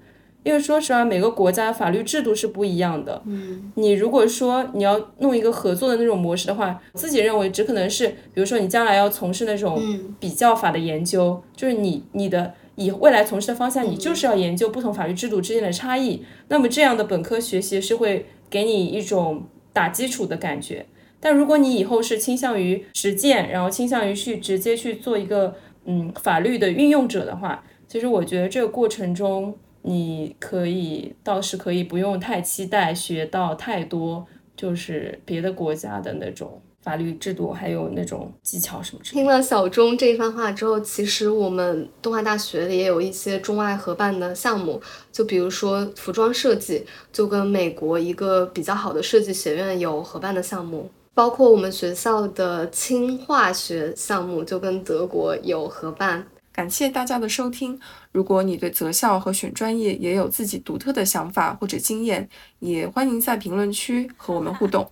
[0.45, 3.19] 因为说实话，每个国家法律制度是不一样的。
[3.25, 9.81] 嗯，你如果说你要弄一个合作的那种模式的话，自己认为只可能是，比如说你将来要从事那种
[10.19, 16.23] 比较法的研究，就是你你的以未来从事的方向，你就是要研究不同法律制度之间的差异。
[16.49, 20.85] 那么这样的本科学习是会给你一种打基础的感觉。
[21.19, 25.55] 但如果你以后是倾向于实践，然后倾向于去直接去做一个
[25.85, 29.57] 嗯法律的运用者的话，其实我觉得这个过程中，
[29.87, 34.25] 你可以倒是可以不用太期待学到太多，
[34.57, 39.11] 就是别的国家的那种法律制度，还有那种技巧什么的。
[39.11, 44.81] 听了小钟这一番话之后，其实我们东华大学里也有一些中外合办的项目，
[45.11, 46.83] 就比如说服装设计，
[47.13, 56.25] 就跟美国一个比较好的设计学院有合办的项目，包括我们学校的氢化学项目就跟德国有合办。
[56.55, 57.77] 感谢大家的收听。
[58.13, 62.29] 如果你对择校和选专业也有自己独特的想法或者经验，
[62.59, 64.89] 也欢迎在评论区和我们互动。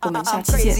[0.00, 0.74] 我们下期见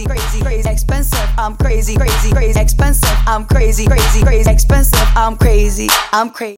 [5.25, 5.87] I'm crazy.